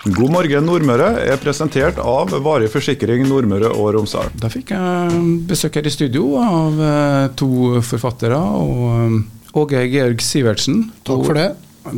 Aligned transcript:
God 0.00 0.30
morgen 0.32 0.64
Nordmøre 0.64 1.10
er 1.28 1.36
presentert 1.42 1.98
av 2.00 2.30
Varig 2.40 2.70
forsikring 2.72 3.26
Nordmøre 3.28 3.68
og 3.68 3.90
Romsdal. 3.98 4.30
Da 4.40 4.48
fikk 4.48 4.72
jeg 4.72 5.18
besøk 5.50 5.76
her 5.76 5.84
i 5.84 5.92
studio 5.92 6.38
av 6.40 6.78
eh, 6.80 7.26
to 7.36 7.82
forfattere. 7.84 8.38
og 8.38 8.86
eh, 8.94 9.18
Åge 9.60 9.82
Georg 9.92 10.24
Sivertsen. 10.24 10.86
Takk 11.04 11.26
for 11.26 11.36
det. 11.36 11.50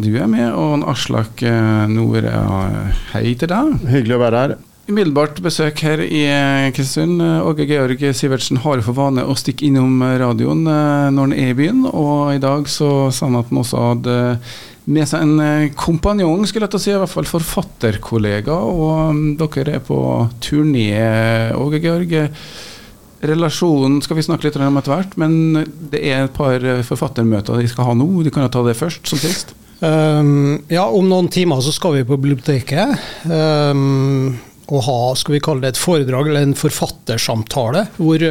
Du 0.03 0.11
er 0.17 0.27
med, 0.27 0.49
og 0.51 0.83
Aslak 0.91 1.45
nord 1.93 2.25
Nore. 2.25 2.91
Hei 3.13 3.37
til 3.39 3.53
deg. 3.53 3.71
Hyggelig 3.87 4.19
å 4.19 4.23
være 4.25 4.43
her. 4.43 4.57
Umiddelbart 4.91 5.39
besøk 5.45 5.85
her 5.87 6.03
i 6.03 6.25
Kristiansund. 6.75 7.23
Åge 7.47 7.69
Georg 7.71 8.03
Sivertsen 8.19 8.65
har 8.65 8.83
for 8.83 8.99
vane 8.99 9.23
å 9.23 9.39
stikke 9.39 9.69
innom 9.69 10.03
radioen 10.03 10.65
når 10.67 11.21
han 11.21 11.37
er 11.37 11.53
i 11.53 11.59
byen, 11.61 11.85
og 11.87 12.33
i 12.35 12.43
dag 12.43 12.67
så 12.73 13.13
sa 13.15 13.31
han 13.31 13.39
at 13.39 13.53
han 13.53 13.63
også 13.63 13.87
hadde 13.93 14.19
med 14.85 15.07
seg 15.07 15.23
en 15.23 15.71
kompanjong, 15.79 16.45
skulle 16.49 16.67
jeg 16.67 16.75
til 16.75 16.81
å 16.81 16.83
si, 16.83 16.93
i 16.93 16.99
hvert 16.99 17.13
fall 17.13 17.29
forfatterkollega. 17.29 18.57
Og 18.57 19.13
um, 19.13 19.23
dere 19.39 19.79
er 19.79 19.87
på 19.87 19.99
turné, 20.43 20.91
Åge 21.55 21.83
Georg. 21.83 22.15
Relasjonen 23.23 24.01
skal 24.03 24.19
vi 24.19 24.27
snakke 24.27 24.49
litt 24.49 24.59
om 24.59 24.79
etter 24.81 24.97
hvert, 24.97 25.19
men 25.21 25.35
det 25.93 26.01
er 26.11 26.25
et 26.25 26.35
par 26.35 26.65
forfattermøter 26.89 27.63
de 27.63 27.71
skal 27.71 27.93
ha 27.93 27.99
nå. 27.99 28.09
De 28.27 28.33
kan 28.35 28.49
jo 28.49 28.55
ta 28.55 28.65
det 28.67 28.79
først, 28.79 29.07
som 29.07 29.21
sist. 29.23 29.55
Um, 29.83 30.63
ja, 30.71 30.85
om 30.87 31.09
noen 31.11 31.31
timer 31.31 31.63
så 31.63 31.75
skal 31.75 31.97
vi 31.97 32.07
på 32.07 32.19
biblioteket. 32.19 32.99
Um, 33.27 34.39
og 34.73 34.85
ha 34.87 34.99
skal 35.19 35.37
vi 35.37 35.43
kalle 35.43 35.65
det 35.65 35.75
et 35.75 35.81
foredrag 35.81 36.31
eller 36.31 36.47
en 36.47 36.57
forfattersamtale, 36.59 37.87
hvor 37.99 38.23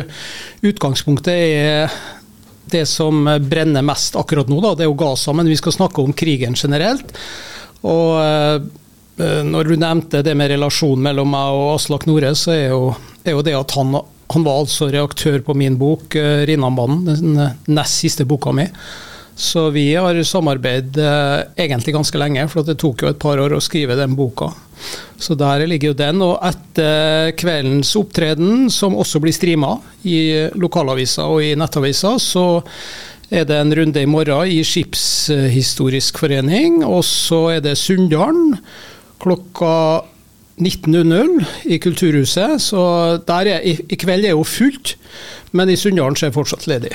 utgangspunktet 0.72 1.36
er 1.36 1.95
det 2.72 2.86
som 2.86 3.26
brenner 3.42 3.86
mest 3.86 4.16
akkurat 4.20 4.50
nå, 4.52 4.60
da, 4.64 4.76
det 4.78 4.86
er 4.86 4.92
jo 4.92 5.00
Gaza, 5.00 5.34
men 5.36 5.50
vi 5.50 5.58
skal 5.60 5.76
snakke 5.76 6.04
om 6.04 6.14
krigen 6.14 6.56
generelt. 6.58 7.14
Og 7.88 8.22
eh, 8.22 9.44
når 9.48 9.70
du 9.70 9.76
nevnte 9.80 10.24
det 10.26 10.36
med 10.38 10.52
relasjonen 10.54 11.04
mellom 11.10 11.32
meg 11.34 11.58
og 11.58 11.76
Aslak 11.76 12.08
Nore, 12.09 12.34
så 12.38 12.53
er 12.56 12.66
jo, 12.72 12.92
er 13.26 13.38
jo 13.38 13.45
det 13.45 13.56
at 13.58 13.76
han, 13.78 13.95
han, 14.34 14.45
var 14.45 14.64
altså 14.64 14.90
reaktør 14.94 15.42
på 15.45 15.56
min 15.58 15.78
bok, 15.81 16.16
eh, 16.16 16.44
'Rinnanbanen', 16.48 17.06
den 17.09 17.76
nest 17.76 18.06
siste 18.06 18.26
boka 18.26 18.53
mi. 18.56 18.68
Så 19.42 19.70
vi 19.73 19.88
har 19.95 20.17
samarbeidet 20.23 21.02
eh, 21.02 21.64
egentlig 21.66 21.95
ganske 21.95 22.20
lenge, 22.22 22.44
for 22.52 22.67
det 22.67 22.78
tok 22.81 23.02
jo 23.02 23.09
et 23.09 23.22
par 23.22 23.42
år 23.42 23.56
å 23.58 23.64
skrive 23.64 23.97
den 23.97 24.14
boka. 24.14 24.52
Så 25.17 25.34
der 25.38 25.64
ligger 25.66 25.92
jo 25.92 25.97
den. 25.97 26.22
Og 26.22 26.36
etter 26.45 27.34
kveldens 27.39 27.95
opptreden, 27.97 28.69
som 28.73 28.97
også 29.02 29.22
blir 29.23 29.34
streama 29.34 29.80
i 30.06 30.50
lokalaviser 30.62 31.25
og 31.25 31.42
i 31.45 31.56
nettaviser, 31.58 32.19
så 32.22 32.45
er 33.31 33.47
det 33.50 33.58
en 33.58 33.73
runde 33.81 34.03
i 34.03 34.09
morgen 34.09 34.53
i 34.53 34.62
Skipshistorisk 34.67 36.22
forening. 36.22 36.84
Og 36.86 37.02
så 37.08 37.42
er 37.56 37.66
det 37.66 37.80
Sunndalen 37.81 38.53
klokka 39.22 39.73
19.00 40.62 41.66
i 41.66 41.81
Kulturhuset. 41.81 42.62
Så 42.62 42.86
der 43.25 43.56
er, 43.56 43.66
i, 43.66 43.73
i 43.89 43.97
kveld 43.97 44.30
er 44.30 44.38
jo 44.38 44.45
fullt, 44.45 44.95
men 45.58 45.73
i 45.73 45.80
Sunndalen 45.80 46.19
er 46.22 46.38
fortsatt 46.38 46.69
ledig. 46.69 46.94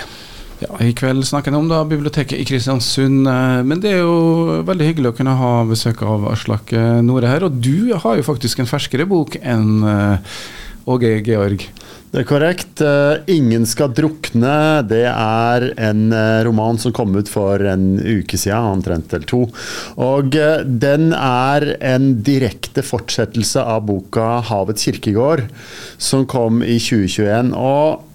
Ja, 0.56 0.72
I 0.80 0.94
kveld 0.96 1.26
snakker 1.28 1.52
vi 1.52 1.58
om 1.58 1.66
da 1.68 1.82
biblioteket 1.84 2.38
i 2.40 2.44
Kristiansund. 2.48 3.28
Eh, 3.28 3.62
men 3.68 3.80
det 3.82 3.92
er 3.92 4.06
jo 4.06 4.62
veldig 4.64 4.86
hyggelig 4.88 5.10
å 5.12 5.16
kunne 5.18 5.34
ha 5.36 5.50
besøk 5.68 6.00
av 6.06 6.24
Aslak 6.30 6.72
eh, 6.72 7.00
Nore 7.04 7.28
her. 7.28 7.44
Og 7.44 7.58
du 7.60 7.92
har 7.92 8.16
jo 8.16 8.24
faktisk 8.24 8.62
en 8.62 8.70
ferskere 8.70 9.04
bok 9.08 9.36
enn 9.42 9.84
eh, 9.84 10.38
Åge 10.88 11.10
Georg. 11.26 11.66
Det 12.08 12.22
er 12.22 12.28
korrekt. 12.30 12.80
'Ingen 12.80 13.66
skal 13.68 13.90
drukne' 13.92 14.86
det 14.88 15.02
er 15.10 15.66
en 15.74 16.14
roman 16.46 16.78
som 16.80 16.94
kom 16.94 17.10
ut 17.18 17.28
for 17.28 17.60
en 17.60 17.98
uke 17.98 18.38
siden, 18.38 18.78
omtrent 18.78 19.12
eller 19.12 19.26
to. 19.26 19.42
Og 20.00 20.30
den 20.30 21.10
er 21.12 21.66
en 21.84 22.12
direkte 22.24 22.86
fortsettelse 22.86 23.60
av 23.60 23.84
boka 23.90 24.38
'Havets 24.46 24.86
kirkegård', 24.86 25.50
som 25.98 26.24
kom 26.24 26.62
i 26.62 26.78
2021. 26.78 27.52
og 27.52 28.05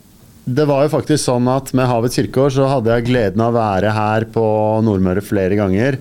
det 0.43 0.63
var 0.65 0.85
jo 0.85 0.91
faktisk 0.95 1.21
sånn 1.21 1.45
at 1.51 1.69
med 1.77 1.85
Havets 1.85 2.17
kirkeår 2.17 2.53
så 2.55 2.65
hadde 2.69 2.89
jeg 2.95 3.05
gleden 3.11 3.43
av 3.45 3.53
å 3.53 3.59
være 3.59 3.91
her 3.93 4.25
på 4.33 4.43
Nordmøre 4.81 5.21
flere 5.21 5.57
ganger. 5.59 5.99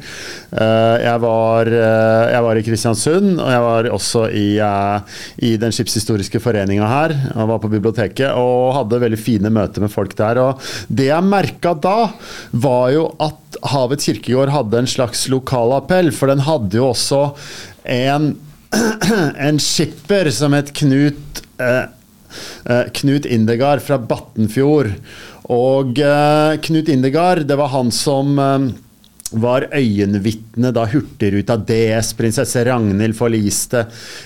Eh, 0.50 0.96
jeg 1.04 1.20
var, 1.20 1.68
eh, 1.68 2.30
jeg 2.32 2.44
var 2.46 2.56
i 2.56 2.64
Kristiansund, 2.64 3.34
og 3.36 3.50
jeg 3.52 3.64
var 3.66 3.90
også 3.92 4.22
i, 4.32 4.58
eh, 4.58 5.18
i 5.44 5.56
Den 5.60 5.70
skipshistoriske 5.76 6.40
foreninga 6.40 6.88
her. 6.88 7.16
Og 7.36 7.48
var 7.48 7.58
på 7.58 7.70
biblioteket 7.70 8.32
og 8.32 8.74
hadde 8.78 9.02
veldig 9.04 9.20
fine 9.20 9.50
møter 9.52 9.84
med 9.84 9.92
folk 9.92 10.16
der. 10.16 10.38
Og 10.38 10.60
det 10.88 11.10
jeg 11.12 11.22
merka 11.22 11.74
da, 11.74 12.12
var 12.52 12.90
jo 12.92 13.14
at 13.20 13.36
Havets 13.62 14.06
kirkegård 14.06 14.48
hadde 14.48 14.78
en 14.78 14.86
slags 14.86 15.28
lokalappell, 15.28 16.12
for 16.12 16.28
den 16.28 16.40
hadde 16.40 16.80
jo 16.80 16.94
også 16.94 17.36
en, 17.84 18.38
en 19.36 19.58
skipper 19.58 20.30
som 20.32 20.52
het 20.52 20.72
Knut 20.72 21.30
Eh, 21.60 21.84
Knut 23.00 23.26
Indegard 23.26 23.82
fra 23.84 23.98
Battenfjord. 23.98 24.92
Og 25.50 25.98
eh, 25.98 26.60
Knut 26.62 26.88
Indegard, 26.92 27.44
det 27.48 27.58
var 27.58 27.72
han 27.72 27.90
som 27.94 28.38
eh, 28.38 28.70
var 29.30 29.68
øyenvitne 29.74 30.72
da 30.74 30.84
Hurtigruta 30.90 31.56
DS 31.56 32.12
prinsesse 32.18 32.64
Ragnhild 32.66 33.14
forliste 33.18 33.84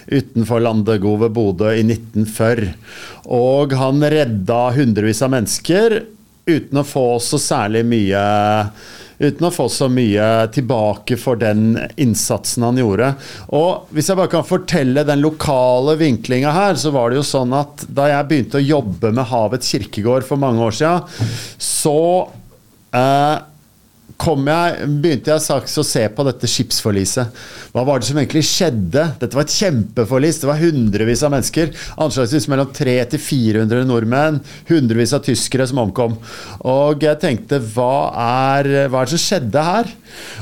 utenfor 0.09 0.62
Landegove 0.65 1.28
Bodø 1.32 1.72
i 1.72 1.84
1940. 1.84 2.72
Og 3.37 3.72
han 3.76 4.04
redda 4.15 4.60
hundrevis 4.76 5.22
av 5.25 5.32
mennesker 5.36 5.98
uten 6.47 6.81
å 6.81 6.87
få 6.87 7.06
så 7.22 7.41
særlig 7.41 7.84
mye 7.88 8.21
uten 9.19 9.47
å 9.47 9.53
få 9.55 9.69
så 9.71 9.87
mye 9.93 10.25
tilbake 10.55 11.16
for 11.21 11.38
den 11.41 11.77
innsatsen 12.00 12.66
han 12.66 12.81
gjorde. 12.81 13.12
Og 13.55 13.91
Hvis 13.94 14.10
jeg 14.10 14.19
bare 14.19 14.32
kan 14.32 14.47
fortelle 14.47 15.06
den 15.06 15.22
lokale 15.22 15.97
vinklinga 16.00 16.53
her, 16.54 16.78
så 16.81 16.93
var 16.94 17.10
det 17.10 17.21
jo 17.21 17.27
sånn 17.27 17.54
at 17.56 17.87
da 17.88 18.09
jeg 18.10 18.28
begynte 18.31 18.60
å 18.60 18.65
jobbe 18.65 19.12
med 19.15 19.28
Havets 19.31 19.71
kirkegård 19.71 20.27
for 20.27 20.41
mange 20.41 20.66
år 20.66 20.75
siden, 20.75 21.31
så 21.62 21.99
eh, 22.94 23.37
jeg, 24.14 24.88
begynte 25.02 25.32
jeg 25.32 25.42
straks 25.42 25.75
å 25.78 25.84
se 25.86 26.04
på 26.08 26.25
dette 26.26 26.48
skipsforliset. 26.48 27.41
Hva 27.75 27.84
var 27.84 28.00
det 28.00 28.08
som 28.08 28.19
egentlig 28.20 28.44
skjedde? 28.47 29.06
Dette 29.20 29.36
var 29.36 29.44
et 29.44 29.56
kjempeforlis. 29.56 30.41
Det 30.41 30.48
var 30.48 30.60
hundrevis 30.62 31.25
av 31.26 31.34
mennesker. 31.34 31.72
Anslagsvis 32.00 32.48
mellom 32.53 32.70
300 32.72 33.10
til 33.14 33.22
400 33.22 33.84
nordmenn. 33.88 34.41
Hundrevis 34.70 35.14
av 35.16 35.24
tyskere 35.26 35.66
som 35.66 35.82
omkom. 35.82 36.16
Og 36.62 37.04
jeg 37.04 37.20
tenkte 37.22 37.60
hva 37.74 38.12
er, 38.14 38.70
hva 38.88 39.03
er 39.03 39.10
det 39.10 39.16
som 39.16 39.24
skjedde 39.24 39.66
her? 39.69 39.92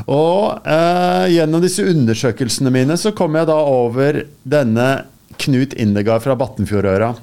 Og 0.06 0.68
eh, 0.68 1.26
gjennom 1.38 1.64
disse 1.64 1.86
undersøkelsene 1.88 2.72
mine 2.74 2.98
så 3.00 3.14
kom 3.16 3.40
jeg 3.40 3.50
da 3.50 3.58
over 3.72 4.24
denne 4.44 4.88
Knut 5.42 5.72
Indegard 5.80 6.22
fra 6.22 6.36
Battenfjordøra. 6.38 7.14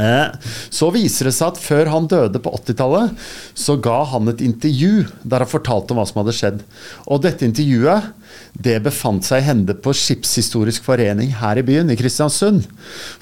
Eh, 0.00 0.52
så 0.72 0.88
viser 0.94 1.28
det 1.28 1.34
seg 1.36 1.52
at 1.52 1.60
før 1.60 1.90
han 1.92 2.08
døde 2.10 2.40
på 2.42 2.52
80-tallet, 2.56 3.12
så 3.58 3.76
ga 3.82 4.00
han 4.14 4.30
et 4.32 4.42
intervju 4.44 5.04
der 5.22 5.44
han 5.44 5.50
fortalte 5.50 5.94
om 5.94 6.00
hva 6.00 6.06
som 6.08 6.22
hadde 6.22 6.36
skjedd. 6.36 6.62
Og 7.10 7.22
dette 7.24 7.46
intervjuet 7.46 8.10
det 8.52 8.78
befant 8.84 9.24
seg 9.26 9.42
i 9.42 9.46
hende 9.46 9.74
på 9.78 9.92
Skipshistorisk 9.96 10.84
forening 10.86 11.34
her 11.40 11.60
i 11.60 11.64
byen, 11.66 11.90
i 11.92 11.98
Kristiansund. 11.98 12.64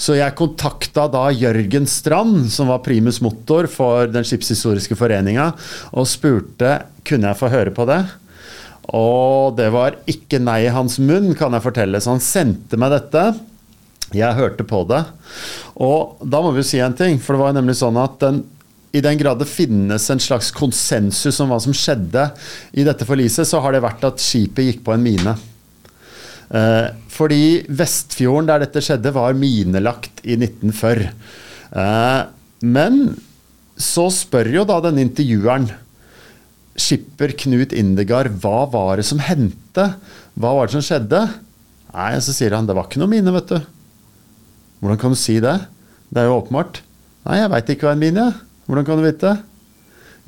Så 0.00 0.16
jeg 0.18 0.36
kontakta 0.38 1.08
da 1.12 1.26
Jørgen 1.34 1.88
Strand, 1.90 2.48
som 2.52 2.70
var 2.72 2.84
primus 2.86 3.20
motor 3.24 3.68
for 3.70 4.08
Den 4.08 4.26
skipshistoriske 4.26 4.96
foreninga, 4.98 5.50
og 5.92 6.08
spurte 6.08 6.78
kunne 7.08 7.32
jeg 7.32 7.40
få 7.40 7.52
høre 7.52 7.74
på 7.74 7.86
det. 7.88 8.02
Og 8.96 9.56
det 9.58 9.68
var 9.74 9.98
ikke 10.08 10.40
nei 10.40 10.62
i 10.64 10.72
hans 10.72 10.96
munn, 11.02 11.34
kan 11.36 11.52
jeg 11.52 11.64
fortelle, 11.64 12.00
så 12.00 12.14
han 12.14 12.24
sendte 12.24 12.80
meg 12.80 12.94
dette. 12.94 13.24
Jeg 14.16 14.36
hørte 14.38 14.64
på 14.64 14.84
det. 14.88 15.02
Og 15.84 16.22
da 16.24 16.40
må 16.44 16.52
vi 16.56 16.64
si 16.66 16.80
en 16.80 16.96
ting, 16.96 17.18
for 17.20 17.36
det 17.36 17.42
var 17.42 17.56
nemlig 17.56 17.76
sånn 17.80 17.98
at 18.00 18.16
den, 18.22 18.40
i 18.96 19.02
den 19.04 19.18
grad 19.20 19.40
det 19.42 19.50
finnes 19.50 20.06
en 20.10 20.22
slags 20.22 20.48
konsensus 20.56 21.40
om 21.44 21.52
hva 21.52 21.60
som 21.60 21.76
skjedde 21.76 22.30
i 22.72 22.86
dette 22.88 23.06
forliset, 23.08 23.48
så 23.48 23.60
har 23.64 23.76
det 23.76 23.84
vært 23.84 24.06
at 24.08 24.22
skipet 24.22 24.70
gikk 24.70 24.82
på 24.86 24.94
en 24.96 25.04
mine. 25.04 25.36
Eh, 26.48 26.88
fordi 27.12 27.66
Vestfjorden, 27.68 28.48
der 28.48 28.64
dette 28.64 28.82
skjedde, 28.84 29.12
var 29.12 29.36
minelagt 29.36 30.22
i 30.24 30.38
1940. 30.40 31.12
Eh, 31.76 32.22
men 32.64 33.02
så 33.78 34.08
spør 34.10 34.48
jo 34.56 34.64
da 34.66 34.80
denne 34.88 35.04
intervjueren 35.04 35.68
skipper 36.78 37.34
Knut 37.38 37.74
Indegard 37.74 38.30
hva 38.42 38.62
var 38.70 38.98
det 38.98 39.06
som 39.06 39.20
hendte? 39.22 39.92
Hva 40.38 40.54
var 40.56 40.68
det 40.68 40.78
som 40.78 40.84
skjedde? 40.86 41.26
Nei, 41.92 42.12
så 42.22 42.34
sier 42.34 42.54
han 42.54 42.68
det 42.68 42.76
var 42.78 42.88
ikke 42.88 43.02
noe 43.02 43.10
mine, 43.10 43.34
vet 43.34 43.52
du. 43.52 43.58
Hvordan 44.78 45.00
kan 45.00 45.14
du 45.14 45.18
si 45.18 45.38
det? 45.42 45.56
Det 46.08 46.22
er 46.22 46.28
jo 46.30 46.38
åpenbart. 46.38 46.82
Nei, 47.26 47.40
jeg 47.40 47.52
veit 47.52 47.72
ikke 47.74 47.88
hva 47.88 47.94
en 47.96 48.02
mine 48.02 48.26
er. 48.30 48.42
Hvordan 48.68 48.86
kan 48.86 49.00
du 49.00 49.06
vite 49.06 49.32
det? 49.32 49.36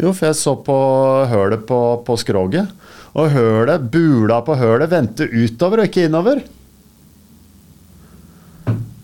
Jo, 0.00 0.14
for 0.16 0.30
jeg 0.30 0.38
så 0.38 0.54
på 0.64 0.78
hølet 1.28 1.66
på, 1.68 1.80
på 2.06 2.16
skroget. 2.20 2.70
Og 3.18 3.30
hølet, 3.34 3.90
bula 3.92 4.40
på 4.46 4.56
hølet, 4.56 4.90
vendte 4.92 5.28
utover 5.28 5.82
og 5.82 5.90
ikke 5.90 6.06
innover. 6.08 6.42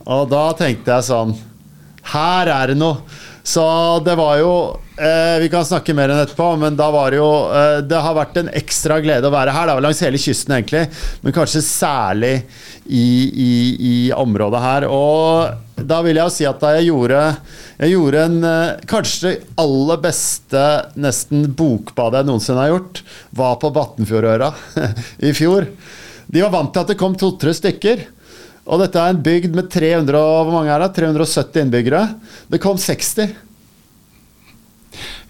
Og 0.06 0.28
da 0.30 0.42
tenkte 0.54 0.94
jeg 0.94 1.06
sånn 1.08 1.32
Her 2.12 2.52
er 2.54 2.72
det 2.72 2.76
noe! 2.78 3.02
Så 3.46 3.62
det 4.02 4.16
var 4.18 4.40
jo 4.40 4.52
eh, 4.98 5.36
Vi 5.42 5.50
kan 5.50 5.66
snakke 5.66 5.94
mer 5.94 6.10
enn 6.10 6.22
etterpå, 6.22 6.48
men 6.58 6.78
da 6.78 6.88
var 6.94 7.14
det 7.14 7.20
jo 7.20 7.28
eh, 7.54 7.78
Det 7.86 8.00
har 8.02 8.16
vært 8.16 8.40
en 8.40 8.50
ekstra 8.58 8.98
glede 9.02 9.28
å 9.28 9.34
være 9.34 9.54
her. 9.54 9.68
Det 9.68 9.76
var 9.78 9.86
langs 9.86 10.02
hele 10.02 10.20
kysten, 10.20 10.56
egentlig, 10.56 10.86
men 11.22 11.34
kanskje 11.36 11.62
særlig 11.66 12.32
i, 12.88 13.08
i, 13.32 13.52
i 13.90 13.94
området 14.14 14.62
her. 14.62 14.86
Og 14.90 15.84
da 15.86 16.00
vil 16.04 16.16
jeg 16.16 16.24
jo 16.24 16.34
si 16.34 16.46
at 16.48 16.60
da 16.62 16.70
jeg 16.78 16.86
gjorde 16.88 17.20
Jeg 17.82 17.92
gjorde 17.92 18.20
en 18.24 18.36
eh, 18.48 18.84
Kanskje 18.88 19.26
det 19.26 19.50
aller 19.60 20.00
beste 20.00 20.62
nesten 20.96 21.44
bokbadet 21.58 22.22
jeg 22.22 22.28
noensinne 22.30 22.62
har 22.64 22.72
gjort, 22.72 23.02
var 23.36 23.58
på 23.60 23.72
Vatnfjordøra 23.76 24.52
i 25.28 25.32
fjor. 25.36 25.68
De 26.26 26.42
var 26.42 26.54
vant 26.54 26.72
til 26.74 26.82
at 26.82 26.92
det 26.92 26.98
kom 27.00 27.16
to-tre 27.18 27.52
stykker. 27.54 28.06
Og 28.66 28.80
dette 28.82 28.98
er 28.98 29.12
en 29.12 29.22
bygd 29.22 29.54
med 29.54 29.68
300, 29.70 30.18
hvor 30.18 30.54
mange 30.56 30.72
er 30.74 30.82
det? 30.82 30.94
370 30.96 31.62
innbyggere. 31.62 32.02
Det 32.50 32.58
kom 32.62 32.80
60. 32.80 33.36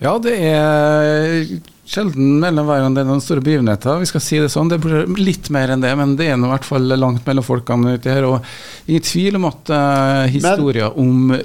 Ja, 0.01 0.15
det 0.23 0.37
er 0.41 1.75
sjelden 1.87 2.41
mellom 2.43 2.67
hver 2.69 2.83
gang 2.83 2.97
det 2.97 3.05
er 3.05 3.09
noen 3.09 3.23
store 3.23 3.45
begivenheter. 3.47 4.01
Vi 4.03 4.11
skal 4.11 4.25
si 4.25 4.41
det 4.43 4.53
sånn. 4.53 4.71
Det 4.73 4.81
blir 4.83 5.07
litt 5.21 5.51
mer 5.55 5.73
enn 5.73 5.85
det, 5.85 5.93
men 5.99 6.17
det 6.19 6.31
er 6.33 6.41
nå 6.41 6.51
i 6.51 6.55
hvert 6.57 6.67
fall 6.67 6.97
langt 6.99 7.27
mellom 7.29 7.47
folkene 7.47 7.97
ute 7.97 8.13
her. 8.13 8.27
Og 8.29 8.89
ingen 8.91 9.07
tvil 9.07 9.39
om 9.39 9.47
at 9.51 9.71
uh, 9.73 10.25
historier 10.33 10.99
om 10.99 11.37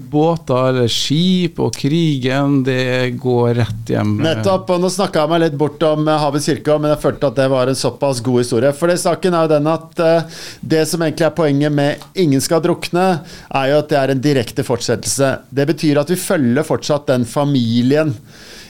båter 0.00 0.70
eller 0.70 0.88
skip 0.90 1.58
og 1.60 1.74
krigen, 1.76 2.60
det 2.64 3.18
går 3.20 3.54
rett 3.58 3.92
hjem. 3.92 4.14
Nettopp. 4.22 4.70
og 4.72 4.80
Nå 4.82 4.90
snakka 4.92 5.24
jeg 5.24 5.32
meg 5.32 5.42
litt 5.44 5.56
bort 5.60 5.82
om 5.86 6.08
eh, 6.08 6.20
Havets 6.22 6.48
kirke, 6.48 6.76
men 6.80 6.94
jeg 6.94 7.02
følte 7.02 7.30
at 7.30 7.40
det 7.40 7.48
var 7.52 7.70
en 7.70 7.78
såpass 7.78 8.22
god 8.24 8.40
historie. 8.40 8.72
For 8.76 8.90
det 8.90 9.00
saken 9.02 9.36
er 9.36 9.46
jo 9.46 9.52
den 9.54 9.68
at 9.70 10.04
uh, 10.04 10.38
det 10.74 10.84
som 10.88 11.04
egentlig 11.04 11.26
er 11.28 11.36
poenget 11.36 11.74
med 11.74 12.06
'Ingen 12.14 12.44
skal 12.44 12.62
drukne', 12.64 13.08
er 13.50 13.72
jo 13.72 13.82
at 13.82 13.90
det 13.90 13.98
er 14.00 14.14
en 14.14 14.24
direkte 14.24 14.64
fortsettelse. 14.66 15.34
Det 15.50 15.68
betyr 15.74 16.00
at 16.00 16.10
vi 16.10 16.16
følger 16.20 16.66
fortsatt 16.66 17.10
den 17.10 17.28
familien. 17.28 18.16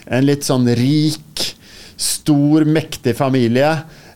En 0.07 0.27
litt 0.27 0.47
sånn 0.47 0.69
rik, 0.79 1.45
stor, 2.01 2.65
mektig 2.65 3.17
familie. 3.19 3.73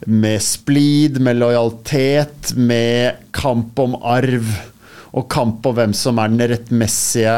Med 0.06 0.42
splid, 0.44 1.20
med 1.20 1.40
lojalitet, 1.40 2.52
med 2.56 3.26
kamp 3.36 3.78
om 3.80 3.96
arv 4.00 4.48
og 5.14 5.28
kamp 5.30 5.66
om 5.68 5.76
hvem 5.76 5.92
som 5.94 6.18
er 6.18 6.32
den 6.32 6.50
rettmessige 6.50 7.34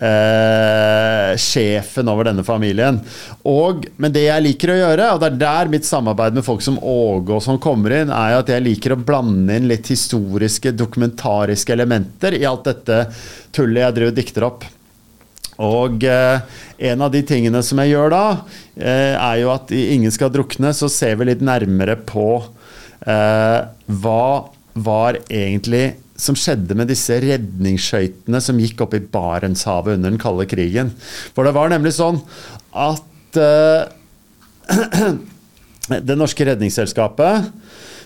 eh, 0.00 1.34
sjefen 1.40 2.08
over 2.08 2.30
denne 2.30 2.44
familien. 2.46 3.00
Og, 3.48 3.84
men 4.00 4.14
det 4.14 4.24
jeg 4.24 4.44
liker 4.46 4.72
å 4.72 4.78
gjøre, 4.78 5.10
og 5.12 5.20
det 5.20 5.28
er 5.28 5.40
der 5.42 5.72
mitt 5.72 5.88
samarbeid 5.88 6.38
med 6.38 6.46
folk 6.46 6.64
som 6.64 6.80
Åge 6.80 7.36
og 7.36 7.44
sånn 7.44 7.60
kommer 7.62 7.98
inn, 7.98 8.14
er 8.14 8.38
at 8.38 8.52
jeg 8.52 8.64
liker 8.64 8.96
å 8.96 9.02
blande 9.04 9.60
inn 9.60 9.68
litt 9.68 9.92
historiske, 9.92 10.72
dokumentariske 10.72 11.76
elementer 11.76 12.38
i 12.40 12.46
alt 12.48 12.64
dette 12.70 13.02
tullet 13.52 13.84
jeg 13.84 13.98
driver 13.98 14.14
og 14.14 14.20
dikter 14.22 14.48
opp. 14.48 14.68
Og 15.60 16.04
eh, 16.08 16.40
en 16.90 17.02
av 17.04 17.10
de 17.12 17.20
tingene 17.26 17.60
som 17.64 17.80
jeg 17.82 17.92
gjør 17.92 18.12
da, 18.14 18.24
eh, 18.80 19.12
er 19.12 19.40
jo 19.42 19.50
at 19.52 19.72
'Ingen 19.72 20.12
skal 20.14 20.32
drukne' 20.32 20.72
så 20.76 20.88
ser 20.88 21.16
vi 21.20 21.28
litt 21.28 21.44
nærmere 21.44 21.96
på 22.00 22.42
eh, 23.06 23.60
hva 23.86 24.48
var 24.74 25.18
egentlig 25.28 25.94
som 26.20 26.36
skjedde 26.36 26.76
med 26.76 26.88
disse 26.88 27.16
redningsskøytene 27.20 28.40
som 28.40 28.60
gikk 28.60 28.80
opp 28.84 28.94
i 28.96 29.00
Barentshavet 29.04 29.96
under 29.96 30.10
den 30.10 30.20
kalde 30.20 30.46
krigen. 30.48 30.92
For 31.34 31.44
det 31.44 31.54
var 31.56 31.68
nemlig 31.72 31.92
sånn 31.96 32.20
at 32.72 33.06
Det 35.90 36.14
norske 36.14 36.44
redningsselskapet 36.46 37.50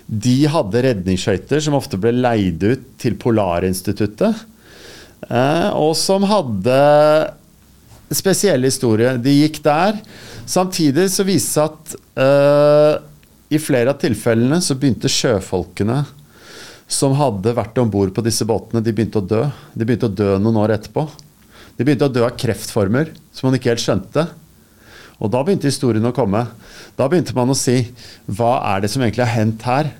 de 0.06 0.46
hadde 0.48 0.82
redningsskøyter 0.84 1.60
som 1.60 1.74
ofte 1.76 1.98
ble 2.00 2.12
leid 2.16 2.62
ut 2.64 2.84
til 3.00 3.16
Polarinstituttet. 3.20 4.34
Og 5.76 5.92
som 5.96 6.24
hadde 6.28 6.78
spesiell 8.12 8.66
historie. 8.66 9.14
De 9.22 9.32
gikk 9.32 9.62
der. 9.64 10.00
Samtidig 10.44 11.08
så 11.14 11.24
viste 11.26 11.48
det 11.48 11.54
seg 11.54 11.70
at 11.70 11.96
uh, 12.20 12.94
i 13.54 13.60
flere 13.62 13.94
av 13.94 14.00
tilfellene 14.02 14.60
så 14.64 14.76
begynte 14.76 15.10
sjøfolkene 15.10 16.02
som 16.90 17.14
hadde 17.16 17.54
vært 17.56 17.78
om 17.80 17.90
bord 17.90 18.12
på 18.14 18.22
disse 18.24 18.44
båtene, 18.46 18.82
de 18.84 18.92
begynte 18.92 19.20
å 19.22 19.24
dø. 19.24 19.42
De 19.72 19.86
begynte 19.86 20.10
å 20.10 20.14
dø 20.14 20.34
noen 20.42 20.60
år 20.64 20.76
etterpå. 20.76 21.06
De 21.78 21.84
begynte 21.86 22.06
å 22.06 22.12
dø 22.12 22.24
av 22.26 22.36
kreftformer 22.38 23.14
som 23.32 23.48
man 23.48 23.56
ikke 23.58 23.72
helt 23.72 23.82
skjønte. 23.82 24.26
Og 25.22 25.30
da 25.32 25.40
begynte 25.46 25.70
historien 25.70 26.04
å 26.06 26.14
komme. 26.14 26.44
Da 26.98 27.08
begynte 27.08 27.34
man 27.36 27.50
å 27.50 27.58
si 27.58 27.80
hva 28.26 28.58
er 28.74 28.84
det 28.84 28.92
som 28.92 29.02
egentlig 29.02 29.24
har 29.24 29.38
hendt 29.38 29.64
her? 29.66 29.90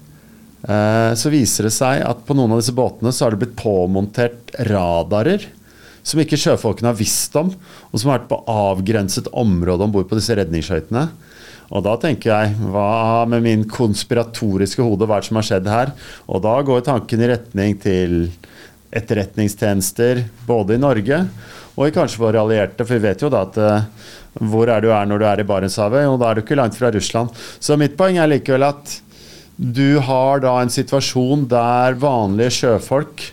Eh, 0.64 1.12
så 1.18 1.32
viser 1.32 1.68
det 1.68 1.74
seg 1.76 2.04
at 2.04 2.22
på 2.26 2.36
noen 2.36 2.54
av 2.54 2.62
disse 2.62 2.74
båtene 2.76 3.12
så 3.12 3.26
har 3.26 3.34
det 3.34 3.42
blitt 3.44 3.58
påmontert 3.58 4.54
radarer 4.68 5.48
som 6.04 6.20
ikke 6.20 6.38
sjøfolkene 6.38 6.90
har 6.92 6.98
visst 6.98 7.34
om, 7.40 7.50
og 7.90 8.00
som 8.00 8.10
har 8.10 8.20
vært 8.20 8.30
på 8.30 8.42
avgrenset 8.52 9.30
område 9.32 9.86
om 9.86 9.94
bord 9.94 10.10
på 10.10 10.18
disse 10.18 10.36
redningsskøytene. 10.36 11.06
Og 11.72 11.84
da 11.86 11.94
tenker 12.00 12.30
jeg, 12.30 12.56
hva 12.70 13.24
med 13.28 13.44
min 13.46 13.64
konspiratoriske 13.68 14.84
hode, 14.84 15.08
hva 15.08 15.18
er 15.18 15.24
det 15.24 15.30
som 15.30 15.40
har 15.40 15.48
skjedd 15.48 15.70
her? 15.72 15.94
Og 16.28 16.42
da 16.44 16.58
går 16.66 16.84
tanken 16.86 17.24
i 17.24 17.30
retning 17.32 17.78
til 17.80 18.18
etterretningstjenester 18.94 20.22
både 20.46 20.76
i 20.76 20.82
Norge 20.82 21.24
og 21.74 21.88
i 21.88 21.94
kanskje 21.94 22.20
våre 22.22 22.38
allierte, 22.38 22.84
for 22.84 22.94
vi 22.94 23.08
vet 23.08 23.24
jo 23.24 23.30
da 23.32 23.40
at 23.48 23.56
uh, 23.58 24.12
hvor 24.52 24.70
er 24.70 24.84
du 24.84 24.92
er 24.94 25.08
når 25.08 25.18
du 25.20 25.26
er 25.26 25.40
i 25.42 25.46
Barentshavet? 25.48 26.06
Og 26.06 26.20
da 26.20 26.28
er 26.30 26.38
du 26.38 26.44
ikke 26.44 26.58
langt 26.58 26.76
fra 26.78 26.92
Russland. 26.94 27.32
Så 27.58 27.78
mitt 27.80 27.96
poeng 27.98 28.20
er 28.22 28.30
likevel 28.30 28.66
at 28.68 29.00
du 29.54 29.98
har 30.02 30.42
da 30.42 30.56
en 30.60 30.72
situasjon 30.72 31.48
der 31.50 31.98
vanlige 32.02 32.54
sjøfolk 32.60 33.28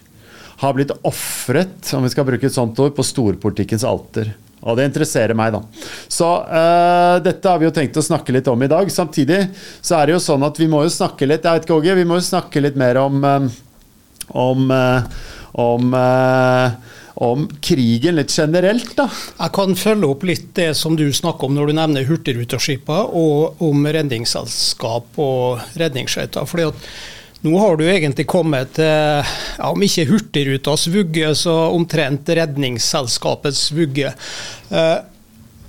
har 0.61 0.77
blitt 0.77 0.93
ofret, 1.07 1.91
om 1.97 2.05
vi 2.05 2.13
skal 2.13 2.27
bruke 2.27 2.47
et 2.47 2.55
sånt 2.55 2.79
ord, 2.79 2.93
på 2.95 3.05
storpolitikkens 3.05 3.85
alter. 3.87 4.29
Og 4.61 4.77
det 4.77 4.85
interesserer 4.91 5.33
meg, 5.37 5.55
da. 5.55 5.63
Så 6.05 6.27
uh, 6.45 7.17
dette 7.25 7.49
har 7.49 7.57
vi 7.57 7.65
jo 7.65 7.73
tenkt 7.73 7.97
å 7.97 8.05
snakke 8.05 8.35
litt 8.35 8.49
om 8.51 8.61
i 8.61 8.69
dag. 8.69 8.91
Samtidig 8.93 9.39
så 9.81 9.97
er 9.97 10.07
det 10.07 10.15
jo 10.15 10.21
sånn 10.21 10.45
at 10.45 10.61
vi 10.61 10.69
må 10.69 10.83
jo 10.85 10.93
snakke 10.93 11.25
litt 11.25 11.47
Jeg 11.47 11.57
vet 11.57 11.65
ikke, 11.65 11.79
Åge, 11.81 11.97
vi 11.97 12.05
må 12.05 12.19
jo 12.19 12.27
snakke 12.29 12.61
litt 12.61 12.77
mer 12.77 13.01
om 13.01 13.25
um, 13.25 13.51
om, 14.31 14.69
uh, 14.71 15.01
om 15.59 15.95
om 17.21 17.43
krigen 17.61 18.15
litt 18.17 18.31
generelt, 18.33 18.95
da. 18.97 19.05
Jeg 19.37 19.53
kan 19.53 19.75
følge 19.77 20.07
opp 20.09 20.23
litt 20.25 20.47
det 20.57 20.71
som 20.79 20.95
du 20.97 21.03
snakker 21.13 21.49
om 21.49 21.53
når 21.53 21.69
du 21.69 21.75
nevner 21.77 22.07
Hurtigruteskipene, 22.07 23.03
og 23.13 23.61
om 23.61 23.83
redningsselskap 23.85 25.19
og 25.21 25.75
redningsskøyter. 25.77 26.47
Nå 27.41 27.57
har 27.57 27.77
du 27.77 27.85
egentlig 27.89 28.27
kommet 28.29 28.75
til, 28.77 28.85
ja, 29.57 29.69
om 29.71 29.81
ikke 29.81 30.05
Hurtigrutas 30.11 30.85
vugge, 30.93 31.31
så 31.37 31.55
omtrent 31.73 32.29
Redningsselskapets 32.29 33.71
vugge. 33.73 34.11
Eh, 34.69 34.99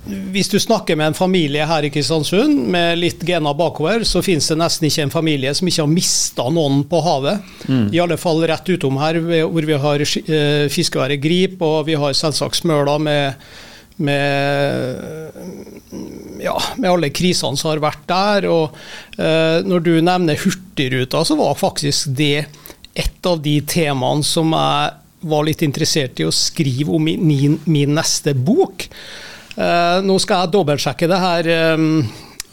hvis 0.03 0.49
du 0.51 0.57
snakker 0.59 0.97
med 0.99 1.13
en 1.13 1.15
familie 1.15 1.63
her 1.65 1.85
i 1.87 1.89
Kristiansund 1.93 2.65
med 2.73 2.99
litt 2.99 3.21
gener 3.23 3.55
bakover, 3.55 4.03
så 4.03 4.21
finnes 4.21 4.49
det 4.51 4.59
nesten 4.59 4.89
ikke 4.89 5.05
en 5.07 5.13
familie 5.13 5.53
som 5.55 5.69
ikke 5.69 5.85
har 5.85 5.91
mista 5.91 6.47
noen 6.51 6.83
på 6.91 6.99
havet. 7.05 7.53
Mm. 7.69 7.85
I 7.95 8.01
alle 8.03 8.19
fall 8.19 8.43
rett 8.51 8.73
utom 8.75 8.99
her, 8.99 9.21
hvor 9.23 9.69
vi 9.69 9.77
har 9.85 10.03
eh, 10.03 10.65
fiskeværet 10.73 11.23
Grip, 11.23 11.61
og 11.63 11.87
vi 11.87 11.95
har 11.99 12.17
selvsagt 12.19 12.59
Smøla 12.59 12.99
med 12.99 13.47
med, 14.01 15.35
ja, 16.41 16.55
med 16.77 16.89
alle 16.89 17.11
krisene 17.13 17.59
som 17.59 17.71
har 17.71 17.83
vært 17.83 18.03
der. 18.09 18.49
Og 18.51 18.75
eh, 19.17 19.59
når 19.67 19.85
du 19.85 19.93
nevner 20.01 20.39
Hurtigruta, 20.39 21.23
så 21.25 21.37
var 21.39 21.59
faktisk 21.59 22.13
det 22.17 22.45
et 22.93 23.25
av 23.29 23.41
de 23.41 23.57
temaene 23.65 24.25
som 24.25 24.53
jeg 24.53 24.91
var 25.23 25.45
litt 25.47 25.63
interessert 25.63 26.19
i 26.19 26.27
å 26.27 26.35
skrive 26.35 26.93
om 26.97 27.07
i 27.07 27.15
min, 27.17 27.57
min 27.65 27.93
neste 27.95 28.33
bok. 28.35 28.87
Eh, 29.55 29.99
nå 30.03 30.17
skal 30.21 30.43
jeg 30.43 30.53
dobbeltsjekke 30.55 31.09
det 31.09 31.19
her 31.21 31.49
eh, 31.53 31.85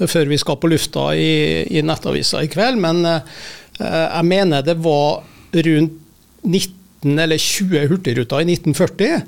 før 0.00 0.30
vi 0.30 0.38
skal 0.40 0.58
på 0.60 0.70
lufta 0.70 1.10
i, 1.16 1.30
i 1.72 1.84
Nettavisa 1.84 2.44
i 2.44 2.50
kveld, 2.52 2.80
men 2.80 3.02
eh, 3.08 3.40
jeg 3.80 4.28
mener 4.28 4.64
det 4.64 4.76
var 4.84 5.22
rundt 5.50 5.96
19 6.44 7.20
eller 7.20 7.40
20 7.40 7.88
hurtigruter 7.90 8.42
i 8.42 8.52
1940. 8.52 9.24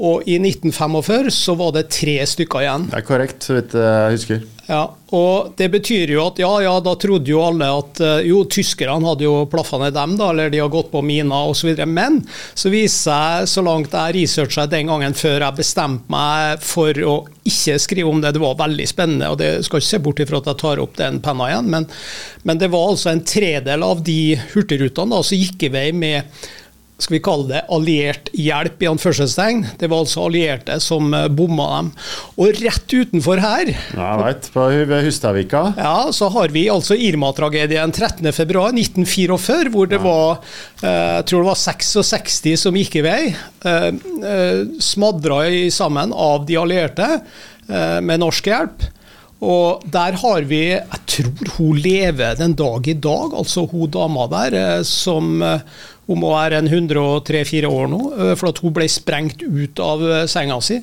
Og 0.00 0.24
i 0.24 0.38
1945 0.40 1.30
så 1.36 1.54
var 1.58 1.74
det 1.76 1.90
tre 1.92 2.16
stykker 2.26 2.64
igjen. 2.64 2.88
Det 2.88 3.02
er 3.02 3.06
korrekt, 3.06 3.44
så 3.44 3.58
vidt 3.58 3.76
jeg 3.76 4.16
husker. 4.16 4.44
Ja, 4.70 4.86
og 5.12 5.52
Det 5.58 5.66
betyr 5.72 6.12
jo 6.14 6.22
at 6.22 6.38
ja, 6.40 6.50
ja, 6.62 6.72
da 6.80 6.94
trodde 6.96 7.28
jo 7.28 7.42
alle 7.44 7.66
at 7.66 7.98
eh, 8.00 8.28
jo, 8.30 8.44
tyskerne 8.48 9.04
hadde 9.04 9.26
jo 9.26 9.42
plaffa 9.50 9.80
ned 9.82 9.92
dem, 9.96 10.14
da, 10.16 10.30
eller 10.30 10.52
de 10.52 10.62
har 10.62 10.70
gått 10.72 10.92
på 10.92 11.02
mina 11.04 11.42
osv. 11.50 11.74
Men 11.90 12.20
så 12.54 12.70
viser 12.72 13.10
jeg, 13.10 13.50
så 13.52 13.64
langt 13.66 13.92
jeg 13.92 14.16
researcha 14.16 14.68
den 14.70 14.88
gangen 14.92 15.18
før 15.18 15.42
jeg 15.42 15.58
bestemte 15.58 16.14
meg 16.14 16.62
for 16.64 17.02
å 17.04 17.18
ikke 17.42 17.76
skrive 17.82 18.08
om 18.08 18.22
det, 18.22 18.32
det 18.36 18.44
var 18.44 18.56
veldig 18.62 18.86
spennende, 18.88 19.32
og 19.34 19.40
det 19.42 19.50
skal 19.66 19.82
ikke 19.82 19.90
se 19.90 20.02
bort 20.06 20.22
ifra 20.22 20.40
at 20.40 20.50
jeg 20.52 20.62
tar 20.62 20.82
opp 20.82 20.96
den 21.00 21.18
penna 21.24 21.50
igjen, 21.50 21.70
men, 21.74 21.88
men 22.46 22.62
det 22.62 22.70
var 22.72 22.92
altså 22.92 23.10
en 23.10 23.24
tredel 23.26 23.82
av 23.82 24.04
de 24.06 24.36
hurtigrutene 24.54 25.22
som 25.26 25.42
gikk 25.42 25.66
i 25.66 25.72
vei 25.74 25.88
med 25.96 26.30
skal 27.02 27.16
vi 27.16 27.22
kalle 27.24 27.48
det 27.50 27.62
alliert 27.72 28.30
hjelp, 28.36 28.82
i 28.82 28.88
anførselstegn. 28.90 29.64
Det 29.80 29.88
var 29.90 30.04
altså 30.04 30.24
allierte 30.28 30.78
som 30.82 31.12
eh, 31.16 31.26
bomma 31.32 31.66
dem. 31.76 31.90
Og 32.40 32.60
rett 32.62 32.94
utenfor 32.94 33.42
her 33.42 33.72
Ja, 33.72 34.06
jeg 34.06 34.22
vet, 34.22 34.48
På 34.54 34.66
Hustavika, 34.70 35.02
Hustadvika. 35.06 35.62
ja, 35.76 35.96
så 36.14 36.30
har 36.34 36.54
vi 36.54 36.64
altså 36.72 36.96
Irma-tragedien 36.96 37.92
13.2.1944, 37.92 39.72
hvor 39.74 39.90
det 39.90 40.00
var 40.02 40.38
eh, 40.82 41.18
jeg 41.22 41.28
tror 41.30 41.42
det 41.44 41.50
var 41.50 41.60
66 41.60 42.40
som 42.62 42.76
gikk 42.78 42.98
i 43.00 43.04
vei. 43.06 43.20
Eh, 43.66 44.62
Smadra 44.82 45.42
sammen 45.74 46.12
av 46.14 46.46
de 46.46 46.58
allierte 46.60 47.08
med 48.02 48.20
norsk 48.20 48.48
hjelp. 48.50 48.82
Og 49.42 49.82
der 49.90 50.18
har 50.22 50.44
vi 50.46 50.60
Jeg 50.70 51.00
tror 51.10 51.54
hun 51.56 51.80
lever 51.82 52.36
den 52.38 52.54
dag 52.58 52.86
i 52.88 52.94
dag, 52.94 53.34
altså 53.34 53.66
hun 53.66 53.90
dama 53.90 54.28
der, 54.30 54.54
eh, 54.58 54.82
som 54.86 55.42
eh, 55.42 55.64
hun 56.06 56.20
må 56.22 56.30
være 56.34 56.60
en 56.62 56.70
103-4 56.70 57.66
år 57.66 57.90
nå, 57.90 58.00
eh, 58.12 58.34
for 58.38 58.52
at 58.52 58.60
hun 58.62 58.74
ble 58.74 58.86
sprengt 58.90 59.42
ut 59.42 59.82
av 59.82 60.04
senga 60.30 60.60
si. 60.62 60.78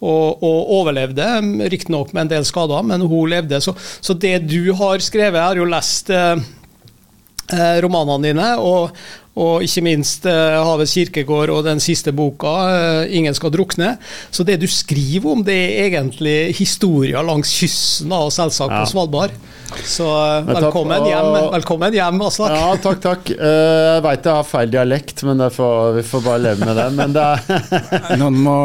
Og, 0.00 0.42
og 0.42 0.70
overlevde, 0.80 1.26
riktignok 1.68 2.14
med 2.16 2.24
en 2.24 2.32
del 2.32 2.44
skader, 2.48 2.82
men 2.88 3.04
hun 3.04 3.28
levde. 3.30 3.60
Så, 3.60 3.74
så 4.00 4.16
det 4.16 4.38
du 4.48 4.72
har 4.78 5.02
skrevet, 5.04 5.36
jeg 5.36 5.44
har 5.44 5.60
jo 5.60 5.68
lest 5.68 6.08
romanene 7.84 8.30
dine, 8.30 8.46
og, 8.62 8.96
og 9.36 9.62
ikke 9.62 9.82
minst 9.86 10.26
eh, 10.26 10.58
'Havets 10.58 10.92
kirkegård' 10.96 11.52
og 11.54 11.64
den 11.64 11.78
siste 11.80 12.12
boka, 12.12 12.50
eh, 13.04 13.06
'Ingen 13.14 13.34
skal 13.34 13.50
drukne'. 13.50 13.96
Så 14.30 14.44
det 14.44 14.58
du 14.60 14.66
skriver 14.66 15.30
om, 15.32 15.42
det 15.44 15.54
er 15.54 15.86
egentlig 15.90 16.54
historier 16.58 17.22
langs 17.22 17.52
kysten, 17.60 18.10
og 18.12 18.32
selvsagt 18.32 18.70
Ja. 18.72 18.84
på 18.84 18.90
Svalbard. 18.90 19.30
Så 19.86 20.02
eh, 20.02 20.44
Men 20.44 20.56
velkommen 20.64 21.04
hjem, 21.06 21.52
velkommen 21.54 21.92
hjem 21.94 22.20
Aslak. 22.26 22.50
Ja, 22.50 22.74
takk, 22.82 23.00
takk. 23.00 23.30
Eh, 23.30 23.94
Jeg 23.94 24.02
veit 24.02 24.24
jeg 24.24 24.34
har 24.34 24.42
feil 24.42 24.70
dialekt, 24.70 25.22
men 25.22 25.38
får, 25.50 25.94
vi 25.94 26.02
får 26.02 26.24
bare 26.24 26.38
leve 26.42 26.66
med 26.66 26.76
det. 26.76 26.92
Men 26.92 27.12
det 27.12 27.22
er 27.22 28.16
Noen 28.20 28.34
må 28.42 28.56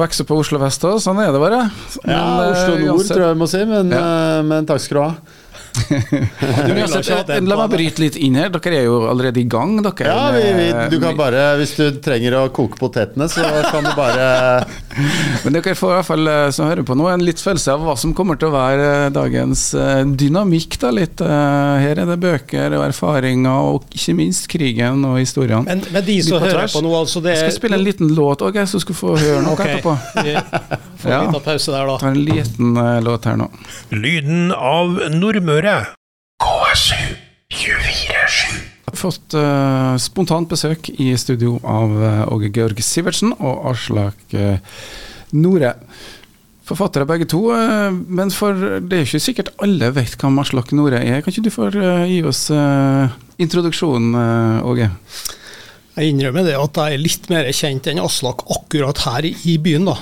vokse 0.00 0.24
på 0.24 0.38
Oslo 0.40 0.58
vest 0.58 0.80
òg, 0.88 0.96
sånn 1.04 1.20
er 1.20 1.32
det 1.36 1.40
bare. 1.42 1.70
ja, 2.08 2.22
Oslo 2.48 2.74
eh, 2.74 2.80
Nord, 2.80 2.96
uansett- 2.96 3.12
tror 3.12 3.26
jeg 3.26 3.34
vi 3.36 3.40
må 3.44 3.48
si. 3.52 3.64
Men, 3.68 3.90
ja. 3.92 4.42
men 4.42 4.64
takk 4.66 4.80
skal 4.80 4.96
du 4.96 5.02
ha. 5.04 5.12
Ha 7.08 7.22
den 7.28 7.48
La 7.48 7.56
meg 7.62 7.72
bryte 7.72 8.02
litt 8.02 8.18
inn 8.20 8.38
her. 8.38 8.50
Dere 8.54 8.80
er 8.80 8.86
jo 8.88 9.00
allerede 9.10 9.42
i 9.42 9.46
gang. 9.50 9.76
Dere, 9.84 10.08
Ja, 10.08 10.28
vi, 10.34 10.44
vi, 10.58 10.68
du 10.92 10.98
kan 11.02 11.16
bare, 11.18 11.50
Hvis 11.60 11.76
du 11.78 12.00
trenger 12.04 12.38
å 12.40 12.44
koke 12.54 12.80
potetene, 12.80 13.28
så 13.32 13.46
kan 13.70 13.86
du 13.86 13.92
bare 13.98 14.28
Men 15.44 15.56
dere 15.56 15.74
får 15.78 15.92
i 15.92 15.96
hvert 15.98 16.08
fall 16.08 16.30
eh, 16.30 16.44
som 16.54 16.68
hører 16.68 16.86
på 16.86 16.96
nå 16.98 17.08
en 17.10 17.24
litt 17.24 17.42
følelse 17.42 17.74
av 17.74 17.84
hva 17.86 17.94
som 18.00 18.14
kommer 18.16 18.38
til 18.40 18.50
å 18.50 18.54
være 18.54 18.86
eh, 18.94 19.10
dagens 19.14 19.64
eh, 19.78 20.02
dynamikk. 20.18 20.78
da 20.82 20.92
litt. 20.94 21.20
Her 21.20 22.00
er 22.00 22.08
det 22.08 22.18
bøker 22.22 22.76
og 22.78 22.86
erfaringer, 22.88 23.68
og 23.72 23.88
ikke 23.94 24.16
minst 24.18 24.48
krigen 24.52 25.04
og 25.08 25.18
historiene. 25.20 25.64
Men, 25.68 25.84
men 25.94 26.06
de 26.06 26.18
som 26.26 26.42
hører 26.42 26.70
på 26.72 26.82
nå, 26.84 26.94
altså 26.98 27.22
det 27.24 27.36
Jeg 27.36 27.44
skal 27.46 27.58
spille 27.58 27.80
en 27.80 27.86
liten 27.86 28.14
låt 28.16 28.44
òg, 28.46 28.58
så 28.66 28.80
du 28.80 28.86
skal 28.86 28.98
få 28.98 29.14
høre 29.18 29.44
noe 29.44 29.54
okay. 29.56 29.78
etterpå. 29.78 29.96
vi 30.24 31.02
får 31.02 31.12
Ja. 31.12 31.20
en 31.20 31.30
liten 31.30 31.46
pause 31.50 31.74
der, 31.74 31.92
da. 31.92 32.00
Ta 32.00 32.12
en 32.14 32.24
liten 32.24 32.82
låt 33.06 33.30
her 33.30 33.38
nå. 33.40 33.52
Lyden 33.94 34.50
av 34.54 34.98
Nordmøre. 35.14 35.78
KSU 38.92 38.94
247. 38.94 38.94
Jeg 38.94 38.94
har 38.94 39.02
fått 39.02 39.34
uh, 39.36 39.96
spontant 40.00 40.48
besøk 40.48 40.88
i 40.96 41.12
studio 41.20 41.58
av 41.62 41.92
Åge 42.32 42.38
Åge 42.38 42.52
Georg 42.54 42.80
Sivertsen 42.84 43.34
og 43.38 43.66
Aslak 43.72 44.36
uh, 44.38 44.56
Nore. 45.36 45.74
Forfattere 46.68 47.06
begge 47.08 47.24
to, 47.28 47.46
eh, 47.54 47.90
men 47.90 48.30
for 48.34 48.52
det 48.84 48.98
er 48.98 49.06
ikke 49.06 49.22
sikkert 49.24 49.54
alle 49.64 49.88
vet 49.96 50.18
hvem 50.20 50.40
Aslak 50.42 50.74
Nore 50.76 51.00
er. 51.00 51.22
Kan 51.24 51.32
ikke 51.32 51.46
du 51.46 51.54
få 51.54 51.70
eh, 51.72 52.04
gi 52.10 52.18
oss 52.28 52.50
eh, 52.52 53.14
introduksjonen, 53.40 54.12
eh, 54.20 54.68
Åge? 54.68 54.90
Jeg 55.98 56.12
innrømmer 56.12 56.44
det 56.46 56.58
at 56.60 56.78
jeg 56.78 56.94
er 56.94 57.00
litt 57.02 57.30
mer 57.32 57.48
kjent 57.56 57.88
enn 57.90 58.02
Aslak 58.02 58.44
akkurat 58.52 59.00
her 59.06 59.30
i 59.30 59.56
byen, 59.64 59.88
da. 59.88 59.96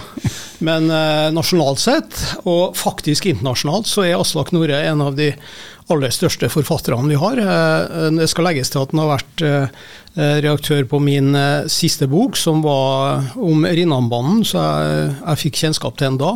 Men 0.66 0.90
eh, 0.90 1.28
nasjonalt 1.36 1.80
sett, 1.84 2.18
og 2.42 2.74
faktisk 2.76 3.30
internasjonalt, 3.30 3.86
så 3.86 4.02
er 4.08 4.18
Aslak 4.18 4.50
Nore 4.56 4.82
en 4.90 5.06
av 5.06 5.14
de 5.18 5.30
aller 5.92 6.14
største 6.14 6.48
forfatterne 6.50 7.10
vi 7.10 7.18
har. 7.20 7.40
Eh, 7.40 8.08
det 8.16 8.28
skal 8.30 8.48
legges 8.48 8.72
til 8.72 8.82
at 8.82 8.94
han 8.94 9.02
har 9.04 9.12
vært 9.14 9.46
eh, 9.46 9.84
reaktør 10.16 10.86
på 10.88 11.00
min 11.02 11.34
eh, 11.36 11.66
siste 11.68 12.06
bok, 12.08 12.36
som 12.40 12.62
var 12.64 13.26
om 13.36 13.66
Rinnanbanen, 13.68 14.40
så 14.48 14.62
jeg, 14.62 15.10
jeg 15.20 15.40
fikk 15.42 15.60
kjennskap 15.60 15.98
til 15.98 16.08
den 16.08 16.18
da. 16.22 16.32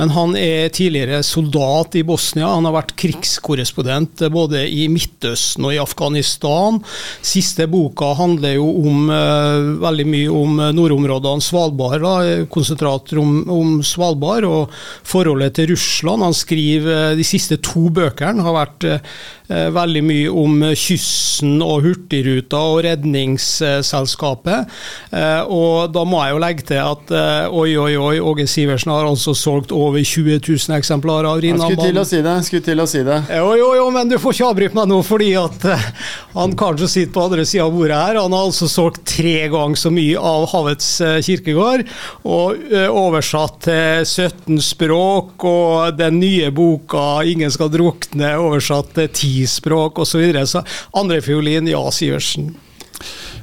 Men 0.00 0.14
han 0.16 0.34
er 0.38 0.72
tidligere 0.74 1.22
soldat 1.26 1.94
i 1.98 2.04
Bosnia. 2.06 2.48
Han 2.50 2.66
har 2.66 2.74
vært 2.80 2.96
krigskorrespondent 3.00 4.24
eh, 4.26 4.32
både 4.32 4.64
i 4.66 4.88
Midtøsten 4.90 5.68
og 5.68 5.76
i 5.76 5.80
Afghanistan. 5.82 6.80
Siste 7.22 7.68
boka 7.70 8.12
handler 8.18 8.56
jo 8.56 8.68
om 8.90 9.10
eh, 9.14 9.70
veldig 9.86 10.08
mye 10.10 10.34
om 10.42 10.58
eh, 10.58 10.72
nordområdene 10.76 11.44
Svalbard, 11.44 12.02
da, 12.02 12.14
eh, 12.26 12.46
konsentrater 12.50 13.20
om, 13.22 13.42
om 13.50 13.76
Svalbard 13.86 14.48
og 14.48 14.74
forholdet 15.06 15.54
til 15.58 15.70
Russland. 15.74 16.26
Han 16.26 16.36
skriver 16.36 17.12
eh, 17.12 17.18
de 17.20 17.26
siste 17.26 17.60
to 17.62 17.88
bøkene 17.94 18.44
har 18.44 18.56
vært 18.56 18.88
eh, 18.88 19.12
eh, 19.50 19.68
veldig 19.74 20.02
mye 20.06 20.34
om 20.42 20.62
eh, 20.66 20.76
kysten 20.78 21.60
og 21.64 21.84
Hurtigruta 21.86 22.60
og 22.72 22.82
Redningsselskapet. 23.20 24.68
Eh, 25.10 25.42
og 25.50 25.92
da 25.94 26.04
må 26.08 26.20
jeg 26.24 26.34
jo 26.34 26.40
legge 26.42 26.66
til 26.70 26.80
at 26.82 27.12
eh, 27.14 27.52
oi, 27.52 27.74
oi, 27.80 27.94
oi, 27.98 28.16
Åge 28.20 28.46
Sivertsen 28.50 28.92
har 28.92 29.08
altså 29.08 29.34
solgt 29.36 29.72
over 29.74 30.00
20 30.00 30.40
000 30.40 30.76
eksemplarer 30.78 31.28
av 31.28 31.44
Jeg 31.44 31.58
skulle 31.58 31.90
til 31.90 32.00
å 32.00 32.06
si 32.06 32.22
det. 32.24 32.36
Skulle 32.46 32.66
til 32.70 32.82
å 32.82 32.88
si 32.90 33.02
det. 33.06 33.18
Jo, 33.40 33.52
jo, 33.58 33.70
jo, 33.78 33.88
men 33.94 34.10
du 34.10 34.16
får 34.20 34.36
ikke 34.36 34.50
avbryte 34.50 34.78
meg 34.78 34.90
nå, 34.90 35.00
fordi 35.06 35.30
at 35.40 35.66
eh, 35.68 35.88
han 36.36 36.56
karen 36.58 36.80
som 36.80 36.90
sitter 36.90 37.14
på 37.14 37.26
andre 37.26 37.46
sida 37.48 37.66
av 37.66 37.74
bordet 37.74 37.98
her, 37.98 38.20
han 38.20 38.36
har 38.36 38.48
altså 38.48 38.70
solgt 38.70 39.04
tre 39.10 39.36
ganger 39.52 39.80
så 39.80 39.92
mye 39.94 40.20
av 40.30 40.46
Havets 40.52 40.88
kirkegård, 41.26 41.84
og 42.28 42.62
oversatt 42.70 43.60
til 43.66 44.04
17 44.06 44.60
språk, 44.64 45.44
og 45.46 45.98
den 45.98 46.20
nye 46.22 46.50
boka 46.54 47.20
'Ingen 47.24 47.52
skal 47.52 47.72
drukne' 47.72 48.32
oversatt 48.40 48.94
til 48.96 49.12
ti 49.14 49.34
språk, 49.50 49.98
osv. 49.98 50.10
Så, 50.10 50.18
videre. 50.18 50.46
så 50.46 50.64
andrefiolin, 50.98 51.68
ja, 51.70 51.82
Sivertsen. 51.94 52.50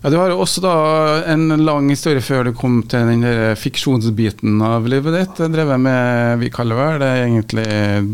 Ja, 0.03 0.09
Du 0.09 0.17
har 0.19 0.31
også 0.33 0.61
da 0.63 0.73
en 1.33 1.49
lang 1.65 1.89
historie 1.89 2.21
før 2.23 2.47
du 2.47 2.53
kom 2.57 2.79
til 2.89 3.07
den 3.09 3.25
der 3.25 3.57
fiksjonsbiten 3.59 4.61
av 4.63 4.85
livet 4.89 5.15
ditt. 5.15 5.41
Drevet 5.53 5.81
med, 5.81 6.37
vi 6.43 6.51
kaller 6.53 6.79
vel 6.79 7.01
det 7.01 7.11
egentlig 7.23 7.67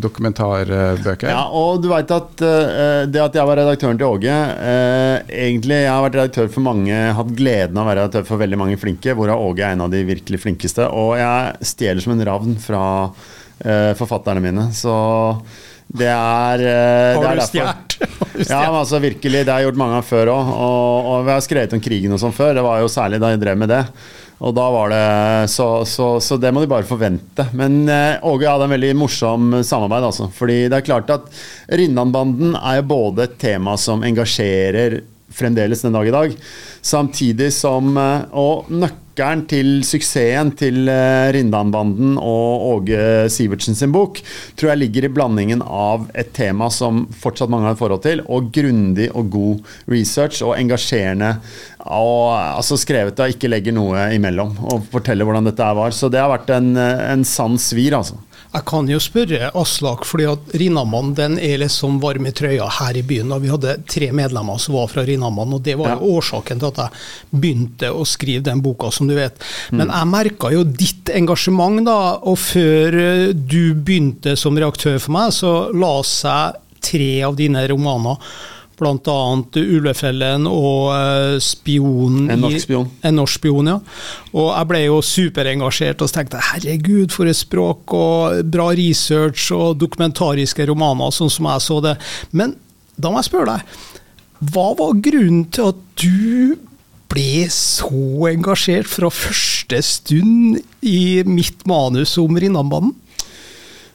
dokumentarbøker. 0.04 1.30
Ja, 1.32 1.44
og 1.52 1.84
du 1.84 1.90
veit 1.92 2.14
at 2.14 2.44
eh, 2.48 3.04
det 3.12 3.22
at 3.24 3.36
jeg 3.38 3.50
var 3.50 3.60
redaktøren 3.60 4.00
til 4.00 4.10
Åge 4.10 4.34
eh, 4.34 5.18
Egentlig, 5.44 5.82
jeg 5.84 5.92
har 5.92 6.04
vært 6.06 6.20
redaktør 6.22 6.50
for 6.54 6.66
mange, 6.66 6.96
hatt 7.18 7.36
gleden 7.38 7.78
av 7.78 7.86
å 7.86 7.92
være 7.92 8.06
redaktør 8.06 8.28
for 8.32 8.44
veldig 8.44 8.60
mange 8.64 8.80
flinke, 8.82 9.16
hvorav 9.18 9.44
Åge 9.44 9.66
er 9.66 9.76
en 9.76 9.86
av 9.86 9.94
de 9.94 10.04
virkelig 10.08 10.42
flinkeste. 10.46 10.88
Og 10.90 11.16
jeg 11.20 11.70
stjeler 11.74 12.04
som 12.04 12.16
en 12.16 12.26
ravn 12.30 12.58
fra 12.64 12.84
eh, 13.64 13.92
forfatterne 14.00 14.44
mine, 14.44 14.70
så 14.76 14.96
det 15.94 16.10
er, 16.10 16.64
det 16.64 17.22
Har 17.22 17.38
du 17.38 17.46
stjålet? 17.48 17.90
Ja, 18.50 18.64
men 18.66 18.80
altså 18.80 18.98
virkelig, 18.98 19.44
det 19.46 19.52
har 19.54 19.62
jeg 19.62 19.70
gjort 19.70 19.78
mange 19.78 19.94
ganger 19.94 20.08
før 20.08 20.32
òg. 20.34 20.48
Og, 20.66 21.10
og 21.12 21.26
vi 21.28 21.32
har 21.36 21.44
skrevet 21.46 21.76
om 21.78 21.82
krigen 21.84 22.16
og 22.16 22.20
sånn 22.22 22.34
før. 22.34 22.56
Det 22.58 22.64
var 22.66 22.82
jo 22.82 22.90
særlig 22.92 23.20
da 23.22 23.30
jeg 23.30 23.42
drev 23.44 23.60
med 23.62 23.70
det. 23.70 23.84
Og 24.44 24.52
da 24.58 24.66
var 24.74 24.92
det 24.92 25.04
Så, 25.54 25.68
så, 25.88 26.08
så 26.20 26.38
det 26.42 26.52
må 26.52 26.64
de 26.64 26.72
bare 26.72 26.88
forvente. 26.88 27.46
Men 27.56 27.84
eh, 27.88 28.18
Åge 28.26 28.50
hadde 28.50 28.68
en 28.68 28.74
veldig 28.76 28.92
morsom 29.00 29.60
samarbeid, 29.64 30.10
altså. 30.10 30.28
Fordi 30.34 30.64
det 30.66 30.80
er 30.80 30.88
klart 30.90 31.14
at 31.14 31.30
Rinnanbanden 31.72 32.58
er 32.58 32.82
jo 32.82 32.90
både 32.92 33.28
et 33.30 33.38
tema 33.40 33.78
som 33.80 34.04
engasjerer 34.04 35.00
fremdeles 35.34 35.84
den 35.86 35.96
dag 35.96 36.08
i 36.08 36.14
dag, 36.14 36.36
samtidig 36.82 37.52
som 37.56 37.98
eh, 37.98 38.26
Og 38.40 38.70
nøkkelen 38.72 39.44
til 39.50 39.70
suksessen 39.86 40.54
til 40.58 40.90
eh, 40.90 41.30
Rindanbanden 41.36 42.16
og 42.18 42.66
Åge 42.70 43.30
Sivertsen 43.34 43.78
sin 43.78 43.94
bok 43.94 44.22
tror 44.58 44.74
jeg 44.74 44.82
ligger 44.84 45.08
i 45.08 45.14
blandingen 45.14 45.62
av 45.64 46.08
et 46.18 46.34
tema 46.34 46.70
som 46.74 47.06
fortsatt 47.22 47.52
mange 47.52 47.70
har 47.70 47.78
et 47.78 47.82
forhold 47.82 48.04
til, 48.06 48.24
og 48.26 48.50
grundig 48.56 49.10
og 49.14 49.30
god 49.34 49.74
research 49.94 50.42
og 50.46 50.58
engasjerende 50.58 51.36
og 51.84 52.32
altså 52.38 52.78
skrevet 52.80 53.20
av 53.20 53.34
ikke 53.34 53.52
legger 53.52 53.76
noe 53.76 54.08
imellom 54.16 54.56
og 54.64 54.86
forteller 54.94 55.28
hvordan 55.28 55.50
dette 55.50 55.72
var. 55.76 55.92
Så 55.96 56.10
det 56.12 56.22
har 56.22 56.32
vært 56.32 56.54
en, 56.56 56.76
eh, 56.78 57.12
en 57.12 57.26
sann 57.28 57.60
svir, 57.60 57.98
altså. 57.98 58.20
Jeg 58.54 58.66
kan 58.70 58.86
jo 58.88 59.00
spørre 59.02 59.48
Aslak, 59.58 60.04
fordi 60.06 60.28
at 60.30 60.52
Rinnamann 60.62 61.16
den 61.18 61.40
er 61.42 61.58
liksom 61.64 61.96
varm 62.04 62.28
i 62.30 62.32
trøya 62.38 62.68
her 62.80 63.00
i 63.00 63.02
byen. 63.02 63.32
og 63.34 63.42
Vi 63.42 63.50
hadde 63.50 63.72
tre 63.90 64.12
medlemmer 64.14 64.60
som 64.62 64.76
var 64.76 64.88
fra 64.92 65.02
Rinnamann, 65.08 65.54
og 65.58 65.64
det 65.66 65.74
var 65.80 65.90
Ja. 65.90 65.96
jo 65.98 66.20
årsaken 66.20 66.60
til 66.62 66.68
at 66.70 66.78
jeg 66.84 67.42
begynte 67.42 67.90
å 67.90 68.06
skrive 68.06 68.44
den 68.44 68.62
boka, 68.62 68.92
som 68.92 69.08
du 69.08 69.16
vet. 69.16 69.34
Men 69.72 69.88
jeg 69.90 70.06
merka 70.08 70.52
jo 70.54 70.64
ditt 70.64 71.06
engasjement, 71.10 71.84
da, 71.86 72.20
og 72.22 72.38
før 72.38 72.94
eh, 72.94 73.34
du 73.34 73.74
begynte 73.74 74.38
som 74.38 74.56
reaktør 74.56 75.00
for 75.02 75.12
meg, 75.18 75.32
så 75.34 75.74
la 75.74 75.96
seg 76.04 76.54
tre 76.80 77.24
av 77.24 77.36
dine 77.36 77.68
romaner 77.68 78.18
Blant 78.80 79.08
annet 79.08 79.58
Ulvefellen 79.62 80.48
og 80.50 80.90
eh, 80.96 81.36
Spionen 81.44 82.30
En 82.34 82.42
norsk 82.42 82.58
i- 82.58 82.64
spion. 82.66 82.88
en 83.06 83.16
norsk 83.20 83.38
spion, 83.40 83.68
ja. 83.70 83.76
Og 84.34 84.48
jeg 84.58 84.68
ble 84.72 84.82
jo 84.88 84.98
superengasjert 85.06 86.02
og 86.02 86.10
så 86.10 86.18
tenkte 86.20 86.42
herregud, 86.52 87.12
for 87.14 87.30
et 87.30 87.38
språk, 87.38 87.94
og 87.94 88.44
bra 88.52 88.70
research 88.76 89.52
og 89.56 89.78
dokumentariske 89.82 90.66
romaner, 90.72 91.14
sånn 91.14 91.32
som 91.32 91.46
jeg 91.52 91.62
så 91.68 91.82
det. 91.86 91.96
Men 92.32 92.56
da 92.98 93.10
må 93.14 93.22
jeg 93.22 93.30
spørre 93.32 93.58
deg, 93.58 93.80
hva 94.54 94.68
var 94.82 94.98
grunnen 95.06 95.46
til 95.56 95.70
at 95.72 95.76
du 96.02 96.58
ble 97.14 97.46
så 97.54 98.28
engasjert 98.32 98.90
fra 98.90 99.08
første 99.14 99.78
stund 99.86 100.58
i 100.82 101.22
mitt 101.30 101.62
manus 101.70 102.18
om 102.18 102.36
Rinnanbanen? 102.42 102.96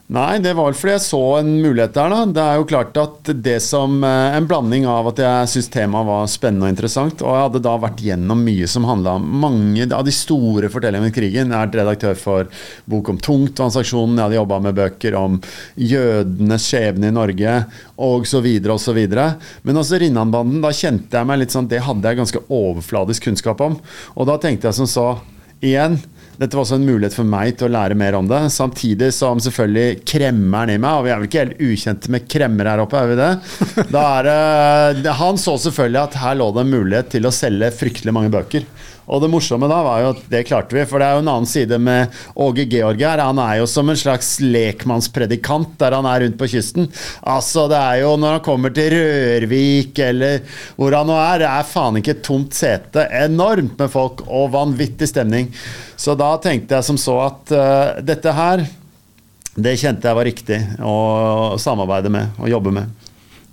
Nei, 0.09 0.39
det 0.41 0.55
var 0.57 0.71
vel 0.71 0.73
fordi 0.73 0.95
jeg 0.95 1.01
så 1.05 1.19
en 1.37 1.49
mulighet 1.61 1.93
der, 1.93 2.09
da. 2.09 2.23
Det 2.33 2.41
er 2.41 2.55
jo 2.57 2.63
klart 2.71 2.95
at 2.97 3.29
det 3.45 3.59
som 3.61 3.99
eh, 4.01 4.37
En 4.39 4.47
blanding 4.49 4.87
av 4.89 5.11
at 5.11 5.21
jeg 5.21 5.51
syns 5.51 5.69
temaet 5.69 6.07
var 6.07 6.31
spennende 6.33 6.65
og 6.65 6.73
interessant, 6.73 7.21
og 7.21 7.35
jeg 7.35 7.43
hadde 7.43 7.61
da 7.67 7.75
vært 7.83 8.01
gjennom 8.01 8.41
mye 8.41 8.69
som 8.73 8.87
handla 8.89 9.13
om 9.19 9.27
mange 9.43 9.85
av 9.93 10.01
de 10.07 10.15
store 10.15 10.71
fortellingene 10.73 11.11
om 11.11 11.13
krigen. 11.13 11.53
Jeg 11.53 11.61
er 11.61 11.77
redaktør 11.83 12.17
for 12.17 12.49
bok 12.89 13.13
om 13.13 13.21
tungtvannsaksjonen, 13.21 14.17
jeg 14.17 14.25
hadde 14.25 14.39
jobba 14.39 14.61
med 14.65 14.79
bøker 14.81 15.19
om 15.19 15.37
jødenes 15.77 16.65
skjebne 16.71 17.13
i 17.13 17.17
Norge, 17.19 17.57
og 18.01 18.25
så 18.25 18.41
videre 18.41 18.79
og 18.79 18.81
så 18.81 18.97
videre. 18.97 19.35
Men 19.61 19.77
også 19.77 20.01
Rinnanbanden, 20.01 20.63
da 20.65 20.73
kjente 20.73 21.21
jeg 21.21 21.29
meg 21.29 21.43
litt 21.43 21.53
sånn 21.53 21.69
Det 21.69 21.85
hadde 21.85 22.09
jeg 22.09 22.23
ganske 22.23 22.47
overfladisk 22.49 23.29
kunnskap 23.29 23.61
om. 23.61 23.77
Og 24.17 24.25
da 24.25 24.41
tenkte 24.41 24.71
jeg 24.71 24.81
som 24.81 24.89
så, 24.89 25.11
igjen 25.61 26.01
dette 26.39 26.55
var 26.55 26.63
også 26.63 26.77
en 26.79 26.85
mulighet 26.87 27.15
for 27.17 27.27
meg 27.27 27.57
til 27.59 27.67
å 27.67 27.73
lære 27.73 27.97
mer 27.99 28.15
om 28.15 28.27
det. 28.29 28.37
Samtidig 28.55 29.09
som 29.11 29.41
selvfølgelig 29.43 30.05
kremmeren 30.07 30.71
i 30.71 30.77
meg, 30.79 30.93
og 30.95 31.03
vi 31.03 31.11
er 31.11 31.19
vel 31.19 31.27
ikke 31.27 31.41
helt 31.43 31.63
ukjente 31.67 32.13
med 32.15 32.29
kremmer 32.31 32.69
her 32.71 32.83
oppe, 32.85 32.95
er 33.01 33.09
vi 33.11 33.17
det? 33.19 33.31
Da 33.91 34.03
er 34.21 35.09
han 35.19 35.41
så 35.41 35.57
selvfølgelig 35.59 36.01
at 36.05 36.15
her 36.21 36.39
lå 36.39 36.47
det 36.55 36.63
en 36.63 36.71
mulighet 36.77 37.11
til 37.17 37.27
å 37.27 37.33
selge 37.35 37.73
fryktelig 37.75 38.15
mange 38.15 38.31
bøker. 38.31 38.63
Og 39.09 39.23
det 39.23 39.29
morsomme 39.33 39.67
da 39.69 39.79
var 39.85 40.03
jo 40.03 40.11
at 40.13 40.21
det 40.29 40.43
klarte 40.45 40.77
vi, 40.77 40.85
for 40.87 41.01
det 41.01 41.07
er 41.07 41.17
jo 41.17 41.23
en 41.23 41.31
annen 41.33 41.49
side 41.49 41.79
med 41.81 42.13
Åge 42.37 42.65
Georg 42.69 43.01
her. 43.01 43.23
Han 43.23 43.41
er 43.41 43.59
jo 43.59 43.67
som 43.69 43.89
en 43.89 43.97
slags 43.97 44.35
lekmannspredikant 44.43 45.73
der 45.81 45.97
han 45.97 46.07
er 46.09 46.25
rundt 46.25 46.37
på 46.39 46.49
kysten. 46.51 46.89
Altså, 47.25 47.65
det 47.71 47.79
er 47.79 48.03
jo 48.03 48.13
når 48.21 48.37
han 48.37 48.45
kommer 48.45 48.73
til 48.75 48.93
Rørvik 48.93 49.99
eller 50.05 50.43
hvor 50.77 50.97
han 50.97 51.09
nå 51.09 51.17
er, 51.17 51.41
det 51.41 51.49
er 51.49 51.69
faen 51.71 51.99
ikke 52.01 52.19
tomt 52.25 52.57
sete. 52.57 53.07
Enormt 53.23 53.79
med 53.79 53.93
folk 53.93 54.23
og 54.27 54.53
vanvittig 54.53 55.09
stemning. 55.09 55.49
Så 55.99 56.15
da 56.19 56.35
tenkte 56.41 56.77
jeg 56.77 56.87
som 56.87 56.99
så 57.01 57.17
at 57.25 57.55
uh, 57.55 57.99
dette 58.05 58.33
her, 58.35 58.63
det 59.59 59.79
kjente 59.81 60.07
jeg 60.07 60.15
var 60.15 60.27
riktig 60.27 60.59
å 60.85 61.57
samarbeide 61.59 62.11
med 62.13 62.37
og 62.39 62.51
jobbe 62.53 62.77
med. 62.77 63.08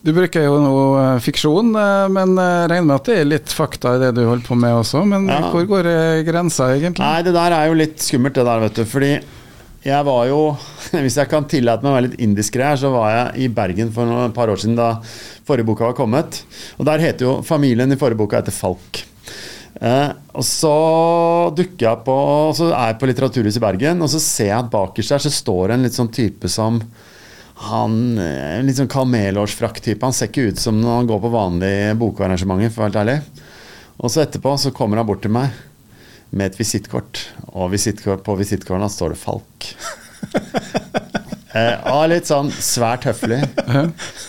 Du 0.06 0.12
bruker 0.14 0.44
jo 0.46 0.58
noe 0.62 0.90
eh, 1.02 1.22
fiksjon, 1.24 1.72
eh, 1.74 2.04
men 2.14 2.36
regner 2.38 2.86
med 2.86 2.96
at 3.00 3.08
det 3.10 3.16
er 3.18 3.26
litt 3.26 3.50
fakta 3.50 3.96
i 3.96 4.02
det 4.04 4.12
du 4.14 4.22
holder 4.22 4.46
på 4.46 4.58
med 4.58 4.76
også. 4.78 5.02
Men 5.08 5.26
ja. 5.30 5.40
hvor 5.50 5.66
går 5.66 5.90
grensa 6.28 6.70
egentlig? 6.76 7.02
Nei, 7.02 7.24
det 7.26 7.34
der 7.34 7.56
er 7.56 7.72
jo 7.72 7.80
litt 7.82 7.98
skummelt, 8.04 8.38
det 8.38 8.46
der, 8.46 8.62
vet 8.68 8.78
du. 8.78 8.84
Fordi 8.86 9.10
jeg 9.86 10.06
var 10.06 10.22
jo, 10.30 10.40
hvis 11.04 11.18
jeg 11.20 11.30
kan 11.30 11.48
tillate 11.50 11.84
meg 11.84 11.92
å 11.92 11.96
være 11.96 12.06
litt 12.08 12.22
indiskré 12.26 12.70
her, 12.70 12.78
så 12.80 12.92
var 12.94 13.10
jeg 13.12 13.46
i 13.46 13.50
Bergen 13.54 13.92
for 13.94 14.14
et 14.24 14.36
par 14.36 14.50
år 14.50 14.62
siden 14.62 14.78
da 14.78 14.94
forrige 15.46 15.68
boka 15.68 15.90
var 15.90 15.98
kommet. 15.98 16.40
Og 16.78 16.88
der 16.88 17.02
heter 17.02 17.28
jo 17.28 17.34
familien 17.46 17.92
i 17.92 17.98
forrige 18.00 18.22
boka 18.22 18.40
etter 18.40 18.54
Falk. 18.54 19.02
Eh, 19.76 20.10
og 20.32 20.44
så 20.46 20.76
dukker 21.52 21.84
jeg 21.84 22.00
på 22.06 22.12
og 22.16 22.54
Så 22.56 22.70
er 22.70 22.94
jeg 22.94 22.96
på 22.96 23.08
Litteraturhuset 23.10 23.60
i 23.60 23.64
Bergen, 23.66 24.00
og 24.00 24.08
så 24.08 24.20
ser 24.22 24.50
jeg 24.50 24.58
at 24.58 24.72
bakerst 24.72 25.12
der 25.12 25.26
så 25.26 25.32
står 25.34 25.74
en 25.74 25.84
litt 25.84 25.96
sånn 25.96 26.12
type 26.12 26.48
som 26.48 26.80
han 27.56 28.18
er 28.20 28.58
en 28.58 28.66
litt 28.68 28.76
sånn 28.76 28.90
kamelårsfrakk-type. 28.92 30.04
Han 30.04 30.12
ser 30.14 30.28
ikke 30.28 30.50
ut 30.50 30.60
som 30.60 30.76
når 30.80 30.98
han 31.00 31.08
går 31.08 31.22
på 31.22 31.30
vanlige 31.32 31.94
bokarrangementer, 32.00 32.72
for 32.72 32.82
å 32.82 32.86
være 32.86 32.92
helt 32.92 33.00
ærlig. 33.00 33.46
Og 33.96 34.12
så 34.12 34.26
etterpå 34.26 34.52
så 34.60 34.72
kommer 34.76 35.00
han 35.00 35.08
bort 35.08 35.22
til 35.24 35.32
meg 35.32 35.54
med 36.36 36.50
et 36.50 36.58
visittkort, 36.58 37.22
og 37.54 37.70
visitkort, 37.72 38.20
på 38.26 38.34
visittkortet 38.36 38.92
står 38.92 39.14
det 39.14 39.20
Falk. 39.22 39.68
eh, 41.56 41.76
og 41.94 42.02
litt 42.12 42.28
sånn 42.28 42.50
svært 42.52 43.06
høflig, 43.08 43.40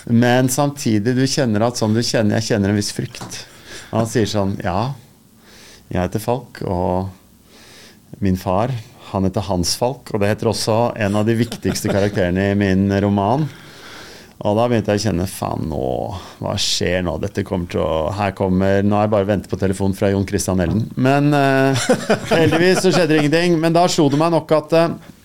men 0.07 0.47
samtidig 0.53 1.17
du 1.17 1.25
kjenner 1.27 1.67
at 1.67 1.81
sånn 1.81 1.97
du 1.97 2.03
kjenner, 2.05 2.37
jeg 2.37 2.53
kjenner 2.53 2.71
en 2.71 2.79
viss 2.79 2.93
frykt. 2.95 3.41
Og 3.89 4.03
han 4.03 4.09
sier 4.11 4.29
sånn 4.29 4.55
Ja, 4.63 4.93
jeg 5.89 5.99
heter 6.03 6.23
Falk, 6.23 6.61
og 6.63 8.21
min 8.23 8.39
far 8.39 8.71
han 9.17 9.27
heter 9.27 9.45
Hans 9.49 9.75
Falk, 9.79 10.11
og 10.13 10.21
det 10.21 10.31
heter 10.31 10.51
også 10.51 10.81
en 10.95 11.17
av 11.17 11.25
de 11.27 11.37
viktigste 11.37 11.89
karakterene 11.91 12.51
i 12.51 12.59
min 12.59 12.91
roman. 13.03 13.47
Og 14.45 14.53
da 14.53 14.67
begynte 14.69 14.93
jeg 14.93 15.01
å 15.01 15.05
kjenne 15.07 15.25
faen, 15.29 15.63
nå, 15.71 15.85
hva 16.43 16.53
skjer 16.61 17.01
nå? 17.05 17.15
Dette 17.23 17.41
kommer 17.45 17.71
til 17.71 17.81
å 17.81 18.11
Her 18.13 18.35
kommer 18.37 18.83
Nå 18.85 18.93
har 18.93 19.07
jeg 19.07 19.13
bare 19.15 19.29
ventet 19.31 19.49
på 19.49 19.57
telefon 19.57 19.95
fra 19.97 20.11
Jon 20.11 20.27
Christian 20.29 20.61
Elden. 20.61 20.83
Men 20.93 21.31
uh, 21.33 21.87
heldigvis 22.29 22.83
så 22.85 22.91
skjedde 22.93 23.15
det 23.15 23.23
ingenting. 23.23 23.57
Men 23.63 23.73
da 23.73 23.87
slo 23.89 24.05
det 24.13 24.19
meg 24.21 24.35
nok 24.35 24.53
at 24.59 24.75
uh, 24.77 25.15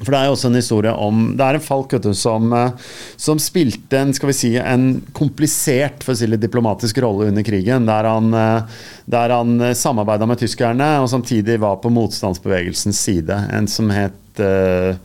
for 0.00 0.14
det 0.14 0.20
er 0.20 0.28
jo 0.28 0.34
også 0.36 0.48
en 0.48 0.56
historie 0.56 0.92
om 0.96 1.20
Det 1.36 1.44
er 1.44 1.58
en 1.58 1.64
Falk 1.64 1.92
du, 2.00 2.10
som, 2.16 2.48
eh, 2.56 2.92
som, 3.20 3.40
spilte 3.42 3.98
en 4.00 4.14
skal 4.16 4.30
vi 4.30 4.36
si, 4.36 4.50
en 4.56 4.86
komplisert 5.16 6.04
for 6.04 6.14
å 6.14 6.18
si 6.20 6.28
litt 6.28 6.42
diplomatisk 6.42 7.02
rolle 7.04 7.28
under 7.30 7.44
krigen. 7.46 7.88
Der 7.88 8.08
han, 8.08 8.32
eh, 8.34 8.80
der 9.10 9.36
han 9.36 9.60
eh, 9.60 9.76
samarbeida 9.76 10.28
med 10.28 10.40
tyskerne 10.40 10.92
og 11.02 11.10
samtidig 11.12 11.58
var 11.60 11.80
på 11.82 11.92
motstandsbevegelsens 11.92 13.00
side. 13.00 13.36
En 13.52 13.68
som 13.70 13.90
het 13.92 14.40
uh, 14.40 14.96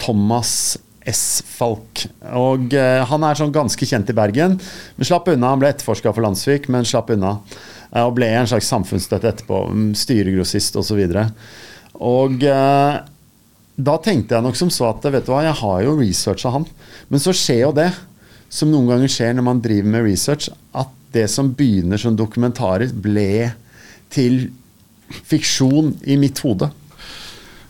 Thomas 0.00 0.78
S. 1.08 1.42
Falk. 1.44 2.06
Og 2.36 2.72
uh, 2.72 3.04
Han 3.10 3.26
er 3.26 3.38
sånn 3.38 3.52
ganske 3.54 3.88
kjent 3.88 4.08
i 4.12 4.16
Bergen, 4.16 4.56
men 4.96 5.08
slapp 5.08 5.28
unna. 5.32 5.52
Han 5.52 5.60
ble 5.60 5.72
etterforska 5.74 6.14
for 6.14 6.24
Landsvik, 6.24 6.70
men 6.72 6.88
slapp 6.88 7.12
unna. 7.12 7.36
Uh, 7.92 8.06
og 8.06 8.16
ble 8.16 8.30
en 8.32 8.48
slags 8.48 8.70
samfunnsstøtte 8.72 9.28
etterpå. 9.32 9.62
Mm, 9.74 9.92
styregrossist 9.98 10.78
osv. 10.80 11.04
Og, 11.04 11.14
så 11.18 11.28
og 11.98 12.44
da 13.78 13.94
tenkte 14.02 14.34
jeg 14.34 14.42
nok 14.42 14.58
som 14.58 14.70
så 14.74 14.88
at 14.90 15.04
vet 15.06 15.26
du 15.26 15.30
hva, 15.30 15.44
jeg 15.46 15.58
har 15.60 15.82
jo 15.84 15.96
researcha 16.00 16.50
han. 16.50 16.66
Men 17.08 17.22
så 17.22 17.34
skjer 17.36 17.62
jo 17.68 17.74
det, 17.76 17.92
som 18.50 18.72
noen 18.72 18.88
ganger 18.90 19.12
skjer 19.12 19.36
når 19.36 19.46
man 19.46 19.62
driver 19.62 19.92
med 19.92 20.06
research, 20.08 20.48
at 20.74 20.90
det 21.14 21.28
som 21.30 21.52
begynner 21.56 22.00
som 22.00 22.16
dokumentarer, 22.18 22.90
ble 22.90 23.52
til 24.12 24.48
fiksjon 25.28 25.94
i 26.10 26.18
mitt 26.20 26.40
hode. 26.44 26.70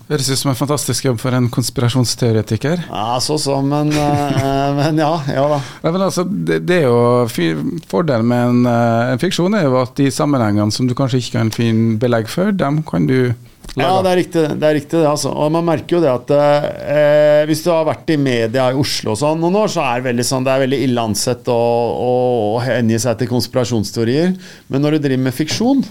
Høres 0.08 0.30
ut 0.32 0.40
som 0.40 0.48
en 0.54 0.56
fantastisk 0.56 1.04
jobb 1.04 1.18
for 1.20 1.36
en 1.36 1.50
konspirasjonsteoretiker. 1.52 2.86
Ja, 2.88 3.18
så 3.20 3.36
så, 3.36 3.58
men, 3.60 3.90
uh, 3.92 4.70
men 4.78 5.02
ja. 5.02 5.10
Ja 5.28 5.42
da. 5.52 5.58
Ja, 5.82 5.92
men 5.92 6.04
altså, 6.06 6.24
det, 6.24 6.62
det, 6.64 6.78
er 6.80 6.88
jo 6.88 7.58
Fordelen 7.90 8.30
med 8.30 8.46
en, 8.46 8.62
uh, 8.64 9.12
en, 9.12 9.20
fiksjon 9.20 9.58
er 9.58 9.66
jo 9.66 9.76
at 9.82 9.92
de 10.00 10.08
sammenhengene 10.14 10.72
som 10.72 10.88
du 10.88 10.96
kanskje 10.96 11.20
ikke 11.20 11.36
kan 11.36 11.52
finne 11.52 11.98
belegg 12.00 12.32
for, 12.32 12.56
dem 12.56 12.80
kan 12.88 13.04
du 13.08 13.34
ja, 13.76 13.90
det 14.02 14.10
er 14.10 14.16
riktig. 14.16 14.42
det 14.58 14.64
er 14.64 14.74
riktig 14.78 14.96
det, 14.96 15.06
altså. 15.06 15.30
Og 15.30 15.52
man 15.52 15.66
merker 15.66 15.98
jo 15.98 16.00
det 16.02 16.08
at 16.10 16.30
eh, 16.32 17.42
hvis 17.46 17.60
du 17.62 17.68
har 17.70 17.84
vært 17.86 18.08
i 18.10 18.16
media 18.18 18.70
i 18.72 18.78
Oslo 18.80 19.12
og 19.12 19.20
sånn 19.20 19.42
noen 19.42 19.58
år, 19.60 19.70
så 19.70 19.84
er 19.84 20.00
det 20.00 20.08
veldig, 20.08 20.26
sånn, 20.26 20.46
det 20.46 20.54
er 20.54 20.64
veldig 20.64 20.80
ille 20.86 21.04
ansett 21.10 21.50
å 21.52 22.58
hengi 22.64 22.98
seg 23.02 23.20
til 23.20 23.30
konspirasjonsteorier. 23.30 24.32
Men 24.72 24.82
når 24.82 24.96
du 24.96 25.04
driver 25.04 25.26
med 25.28 25.36
fiksjon, 25.36 25.84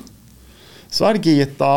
så 0.90 1.08
er 1.08 1.18
det 1.18 1.34
gitt 1.36 1.58
da 1.60 1.72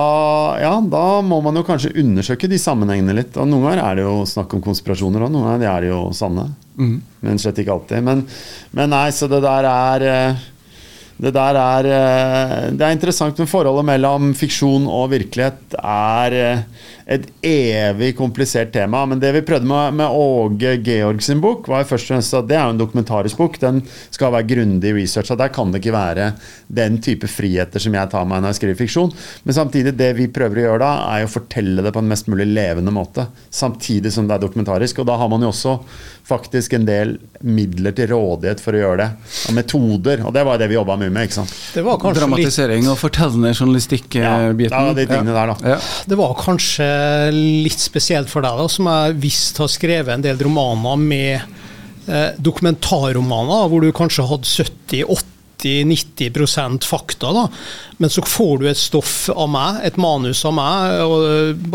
Ja, 0.61 0.73
da 0.81 1.05
må 1.27 1.41
man 1.43 1.59
jo 1.59 1.65
kanskje 1.67 1.93
undersøke 1.99 2.49
de 2.51 2.59
sammenhengene 2.61 3.17
litt. 3.17 3.37
Og 3.41 3.49
noen 3.49 3.67
ganger 3.67 3.83
er 3.85 3.99
det 3.99 4.07
jo 4.07 4.15
snakk 4.29 4.55
om 4.57 4.63
konspirasjoner, 4.65 5.27
og 5.27 5.35
noen 5.35 5.49
ganger 5.49 5.67
er 5.73 5.85
det 5.87 5.91
jo 5.91 6.01
sanne. 6.17 6.47
Mm. 6.79 6.97
Men 7.27 7.43
slett 7.43 7.59
ikke 7.61 7.75
alltid. 7.75 8.07
Men, 8.07 8.23
men, 8.77 8.93
nei, 8.95 9.09
så 9.15 9.29
det 9.31 9.43
der 9.45 9.69
er 9.71 10.07
eh, 10.07 10.45
det 11.21 11.33
der 11.37 11.57
er 11.61 11.89
eh, 11.89 12.71
Det 12.73 12.87
er 12.87 12.95
interessant, 12.95 13.37
men 13.39 13.51
forholdet 13.51 13.89
mellom 13.91 14.33
fiksjon 14.39 14.87
og 14.89 15.11
virkelighet 15.13 15.77
er 15.81 16.37
eh, 16.39 16.63
et 17.11 17.27
evig 17.45 18.13
komplisert 18.19 18.71
tema. 18.73 19.03
Men 19.09 19.21
det 19.21 19.33
vi 19.35 19.43
prøvde 19.45 19.67
med, 19.69 19.97
med 19.99 20.15
Åge 20.15 20.77
Georg 20.87 21.23
sin 21.25 21.43
bok, 21.43 21.67
var 21.69 21.83
jo 21.83 21.91
først 21.91 22.07
og 22.07 22.15
fremst 22.15 22.37
at 22.39 22.49
det 22.49 22.57
er 22.57 22.69
jo 22.69 22.75
en 22.77 22.81
dokumentarisk 22.81 23.41
bok. 23.41 23.59
Den 23.61 23.83
skal 24.15 24.33
være 24.33 24.49
grundig 24.53 24.95
researcha. 24.95 25.37
Der 25.39 25.51
kan 25.53 25.75
det 25.75 25.83
ikke 25.83 25.97
være 25.97 26.31
den 26.71 27.01
type 27.03 27.29
friheter 27.31 27.83
som 27.83 27.97
jeg 27.99 28.13
tar 28.13 28.29
meg 28.31 28.41
når 28.41 28.55
jeg 28.55 28.61
skriver 28.61 28.81
fiksjon. 28.81 29.13
Men 29.45 29.59
samtidig, 29.59 29.97
det 29.99 30.13
vi 30.21 30.31
prøver 30.31 30.63
å 30.63 30.67
gjøre 30.69 30.85
da, 30.85 30.93
er 31.17 31.27
å 31.27 31.33
fortelle 31.33 31.85
det 31.85 31.93
på 31.97 32.05
en 32.05 32.13
mest 32.15 32.31
mulig 32.31 32.47
levende 32.49 32.95
måte. 32.95 33.27
Samtidig 33.51 34.15
som 34.15 34.31
det 34.31 34.39
er 34.39 34.47
dokumentarisk. 34.47 35.03
Og 35.03 35.11
da 35.11 35.19
har 35.21 35.33
man 35.33 35.45
jo 35.45 35.51
også 35.51 35.77
faktisk 36.31 36.79
en 36.79 36.87
del 36.87 37.17
midler 37.43 37.95
til 37.97 38.13
rådighet 38.13 38.63
for 38.63 38.77
å 38.77 38.85
gjøre 38.85 39.03
det. 39.03 39.11
Og 39.51 39.59
metoder. 39.59 40.23
Og 40.25 40.35
det 40.37 40.47
var 40.47 40.63
det 40.63 40.71
vi 40.71 40.79
jobba 40.79 40.99
mye 41.11 41.17
med. 41.17 41.25
ikke 41.29 41.39
sant? 41.41 41.53
Det 41.75 41.83
var 41.87 41.95
Dramatisering 42.01 42.83
litt... 42.85 42.93
og 42.93 42.99
fortellende 43.01 43.51
journalistikk-biten. 43.53 44.23
Ja, 44.23 44.53
ja, 44.71 44.93
de 44.97 45.05
tingene 45.11 45.35
der, 45.37 45.47
da. 45.53 45.57
Ja. 45.75 45.79
Det 46.11 46.17
var 46.21 46.31
kanskje 46.39 46.89
litt 47.35 47.81
spesielt 47.83 48.29
for 48.33 48.41
deg, 48.47 48.55
da, 48.61 48.67
som 48.71 48.85
jeg 48.91 49.19
visst 49.23 49.55
har 49.63 49.71
skrevet 49.73 50.13
en 50.15 50.25
del 50.25 50.39
romaner 50.47 50.97
med 51.03 51.35
eh, 52.07 52.31
dokumentarromaner, 52.39 53.69
hvor 53.71 53.81
du 53.85 53.91
kanskje 53.97 54.29
hadde 54.31 54.47
70-80-90% 54.55 56.85
fakta. 56.89 57.27
da, 57.37 57.45
Men 57.99 58.09
så 58.13 58.21
får 58.27 58.55
du 58.61 58.65
et 58.71 58.81
stoff 58.81 59.15
av 59.35 59.49
meg, 59.53 59.71
et 59.91 59.97
manus 60.01 60.45
av 60.49 60.53
meg. 60.57 60.77
og 61.05 61.17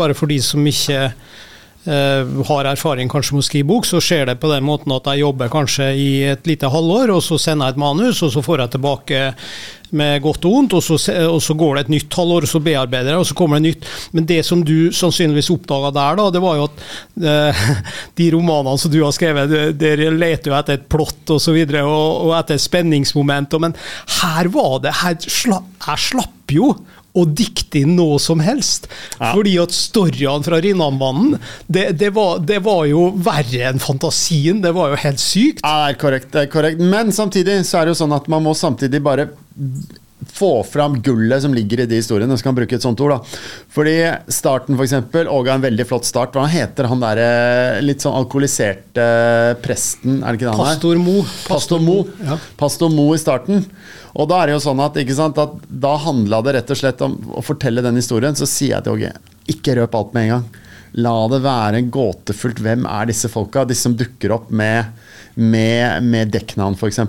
Bare 0.00 0.14
for 0.18 0.26
de 0.32 0.38
som 0.42 0.60
ikke 0.66 1.00
eh, 1.10 1.16
har 1.86 2.66
erfaring 2.72 3.10
kanskje 3.10 3.36
med 3.36 3.44
å 3.44 3.46
skrive 3.46 3.68
bok, 3.70 3.86
så 3.86 4.00
skjer 4.02 4.26
det 4.30 4.40
på 4.42 4.50
den 4.50 4.66
måten 4.66 4.94
at 4.96 5.06
jeg 5.10 5.22
jobber 5.22 5.52
kanskje 5.52 5.92
i 5.94 6.10
et 6.32 6.48
lite 6.48 6.70
halvår, 6.72 7.14
og 7.14 7.22
så 7.22 7.38
sender 7.38 7.68
jeg 7.68 7.76
et 7.76 7.82
manus, 7.82 8.22
og 8.26 8.32
så 8.34 8.42
får 8.42 8.64
jeg 8.64 8.74
tilbake 8.76 9.20
med 9.94 10.22
godt 10.24 10.46
og 10.48 10.54
vondt, 10.56 10.74
og 10.76 10.82
så, 10.82 10.96
og 11.28 11.38
så 11.42 11.54
går 11.58 11.76
det 11.76 11.84
et 11.84 11.92
nytt 11.94 12.16
halvår, 12.18 12.46
og 12.46 12.50
så 12.50 12.60
bearbeider 12.64 13.12
jeg, 13.12 13.22
og 13.22 13.28
så 13.28 13.36
kommer 13.38 13.60
det 13.60 13.68
nytt. 13.68 13.88
Men 14.16 14.26
det 14.28 14.40
som 14.46 14.64
du 14.66 14.90
sannsynligvis 14.94 15.50
oppdaga 15.54 15.92
der, 15.94 16.18
da, 16.18 16.26
det 16.34 16.42
var 16.42 16.58
jo 16.58 16.66
at 16.66 16.82
eh, 17.32 17.62
de 18.20 18.28
romanene 18.34 18.82
som 18.82 18.92
du 18.92 18.98
har 19.04 19.14
skrevet, 19.14 19.54
der 19.78 20.04
leter 20.14 20.52
jo 20.52 20.58
etter 20.58 20.80
et 20.80 20.88
plott 20.92 21.34
og 21.36 21.42
så 21.42 21.54
videre, 21.54 21.84
og, 21.86 22.26
og 22.26 22.34
etter 22.40 22.60
spenningsmoment, 22.60 23.58
men 23.62 23.76
her 24.20 24.50
var 24.54 24.80
det 24.84 24.96
her 25.02 25.18
sla, 25.22 25.62
Jeg 25.86 26.06
slapp 26.10 26.54
jo 26.54 26.72
å 27.16 27.24
dikte 27.26 27.82
inn 27.82 27.96
noe 27.98 28.20
som 28.22 28.42
helst. 28.44 28.88
Ja. 29.16 29.32
Fordi 29.32 29.56
at 29.62 29.74
storyene 29.74 30.46
fra 30.46 30.60
Rinnanmannen, 30.62 31.38
det, 31.66 31.88
det, 32.00 32.12
var, 32.16 32.40
det, 32.44 32.60
var, 32.66 32.84
jo 32.90 33.08
verre 33.26 33.70
enn 33.70 33.82
fantasien. 33.82 34.62
Det 34.64 34.74
var 34.76 34.92
jo 34.92 35.02
helt 35.06 35.22
sykt. 35.22 35.64
Ja, 35.64 35.86
det 35.86 35.94
er 35.96 36.00
korrekt. 36.02 36.32
Det 36.34 36.44
er 36.44 36.52
korrekt. 36.52 36.82
Men 36.82 37.14
samtidig 37.14 37.62
så 37.68 37.80
er 37.80 37.86
det 37.86 37.96
jo 37.96 38.02
sånn 38.04 38.16
at 38.16 38.28
man 38.32 38.44
må 38.46 38.54
samtidig 38.56 39.02
bare 39.04 39.30
få 40.32 40.62
fram 40.66 40.98
gullet 41.02 41.42
som 41.42 41.54
ligger 41.54 41.80
i 41.82 41.86
de 41.86 42.00
historiene. 42.00 42.36
så 42.36 42.44
kan 42.44 42.54
man 42.54 42.60
bruke 42.62 42.76
et 42.76 42.84
sånt 42.84 43.00
ord. 43.00 43.14
da. 43.16 43.40
Fordi 43.72 43.94
starten, 44.32 44.76
f.eks. 44.76 44.94
Åge 45.26 45.50
har 45.50 45.54
en 45.56 45.64
veldig 45.64 45.86
flott 45.88 46.08
start. 46.08 46.36
Hva 46.36 46.46
heter 46.50 46.90
han 46.90 47.02
derre 47.02 47.80
litt 47.84 48.04
sånn 48.04 48.16
alkoholiserte 48.18 49.06
presten? 49.64 50.20
Er 50.22 50.32
det 50.32 50.40
ikke 50.40 50.48
det 50.50 50.56
han 50.56 50.64
er? 50.66 50.74
Pastor 50.74 51.00
Mo. 51.00 51.16
Pastor 51.46 51.86
Mo. 51.86 51.96
Ja. 52.26 52.38
Pastor 52.60 52.92
Mo 52.92 53.08
i 53.14 53.22
starten. 53.22 53.64
Og 54.16 54.28
da 54.30 54.42
er 54.42 54.50
det 54.50 54.58
jo 54.58 54.66
sånn 54.68 54.84
at, 54.84 54.96
ikke 55.00 55.16
sant, 55.16 55.40
at 55.40 55.56
da 55.68 55.96
handla 56.06 56.42
det 56.44 56.56
rett 56.58 56.70
og 56.72 56.78
slett 56.80 57.02
om 57.04 57.18
å 57.36 57.44
fortelle 57.44 57.84
den 57.84 57.98
historien. 58.00 58.36
Så 58.38 58.48
sier 58.48 58.76
jeg 58.76 58.86
til 58.86 58.96
Åge, 58.96 59.12
ikke 59.52 59.76
røp 59.80 59.98
alt 59.98 60.14
med 60.16 60.28
en 60.28 60.32
gang. 60.36 60.62
La 60.96 61.16
det 61.28 61.42
være 61.44 61.82
gåtefullt. 61.92 62.62
Hvem 62.64 62.86
er 62.88 63.10
disse 63.10 63.28
folka? 63.32 63.66
Disse 63.68 63.88
som 63.88 63.96
dukker 63.98 64.32
opp 64.36 64.48
med, 64.48 64.94
med, 65.36 66.06
med 66.06 66.32
dekknavn, 66.32 66.78
f.eks. 66.78 67.02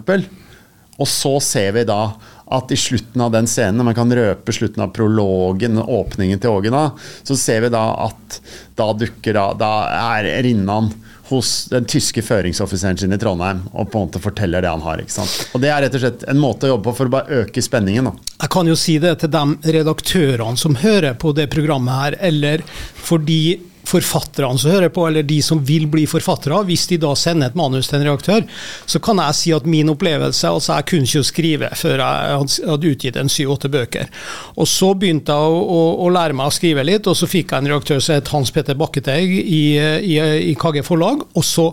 Og 0.97 1.09
så 1.09 1.37
ser 1.43 1.73
vi 1.77 1.85
da 1.87 2.01
at 2.47 2.71
i 2.71 2.77
slutten 2.79 3.21
av 3.21 3.33
den 3.33 3.47
scenen, 3.49 3.83
man 3.83 3.95
kan 3.95 4.11
røpe 4.15 4.53
slutten 4.55 4.85
av 4.85 4.93
prologen, 4.95 5.77
åpningen 5.77 6.39
til 6.39 6.53
Åge, 6.55 6.71
da, 6.71 6.85
så 7.27 7.35
ser 7.37 7.65
vi 7.65 7.73
da 7.73 7.83
at 8.07 8.39
da 8.79 8.93
dukker 8.95 9.35
da, 9.35 9.49
da 9.57 9.71
er 10.15 10.29
Rinnan 10.45 10.93
hos 11.27 11.65
den 11.71 11.85
tyske 11.85 12.21
føringsoffiseren 12.23 12.97
sin 12.99 13.11
i 13.11 13.19
Trondheim 13.19 13.65
og 13.73 13.89
på 13.91 13.99
en 13.99 14.07
måte 14.07 14.21
forteller 14.23 14.63
det 14.63 14.71
han 14.71 14.83
har. 14.85 15.01
ikke 15.03 15.11
sant? 15.17 15.49
Og 15.51 15.61
Det 15.63 15.71
er 15.73 15.83
rett 15.83 15.97
og 15.97 16.03
slett 16.03 16.23
en 16.31 16.39
måte 16.39 16.67
å 16.67 16.71
jobbe 16.71 16.87
på 16.87 16.95
for 17.01 17.09
å 17.09 17.15
bare 17.17 17.41
øke 17.43 17.63
spenningen. 17.63 18.07
da. 18.07 18.13
Jeg 18.41 18.53
kan 18.55 18.67
jo 18.71 18.77
si 18.79 18.97
det 19.03 19.17
til 19.19 19.33
de 19.33 19.73
redaktørene 19.75 20.57
som 20.57 20.79
hører 20.79 21.17
på 21.19 21.33
det 21.35 21.49
programmet 21.51 21.99
her, 21.99 22.17
eller 22.31 22.63
fordi 22.95 23.59
forfatterne 23.87 24.59
som 24.59 24.73
hører 24.73 24.91
på, 24.93 25.05
eller 25.07 25.25
de 25.27 25.39
som 25.43 25.61
vil 25.65 25.87
bli 25.91 26.05
forfattere, 26.09 26.59
hvis 26.67 26.87
de 26.91 26.99
da 27.01 27.13
sender 27.17 27.51
et 27.51 27.59
manus 27.59 27.89
til 27.89 27.99
en 27.99 28.07
reaktør, 28.09 28.43
så 28.85 29.01
kan 29.03 29.21
jeg 29.23 29.37
si 29.39 29.53
at 29.55 29.69
min 29.69 29.93
opplevelse 29.93 30.47
altså 30.47 30.77
Jeg 30.77 30.87
kunne 30.89 31.07
ikke 31.07 31.23
skrive 31.23 31.69
før 31.75 32.03
jeg 32.03 32.49
hadde 32.67 32.91
utgitt 32.91 33.19
en 33.19 33.31
syv-åtte 33.31 33.71
bøker. 33.71 34.11
Og 34.57 34.67
Så 34.67 34.93
begynte 34.99 35.33
jeg 35.33 35.55
å, 35.55 35.61
å, 35.63 35.79
å, 36.05 36.11
lære 36.13 36.35
meg 36.37 36.51
å 36.51 36.57
skrive 36.57 36.85
litt, 36.85 37.07
og 37.07 37.17
så 37.17 37.29
fikk 37.29 37.53
jeg 37.53 37.63
en 37.63 37.71
reaktør 37.73 38.03
som 38.03 38.17
het 38.17 38.33
Hans 38.33 38.51
Petter 38.53 38.77
Bakketeig 38.77 39.31
i, 39.39 39.63
i, 39.77 40.19
i 40.51 40.55
KG 40.59 40.83
Forlag. 40.85 41.25
og 41.33 41.45
så 41.45 41.71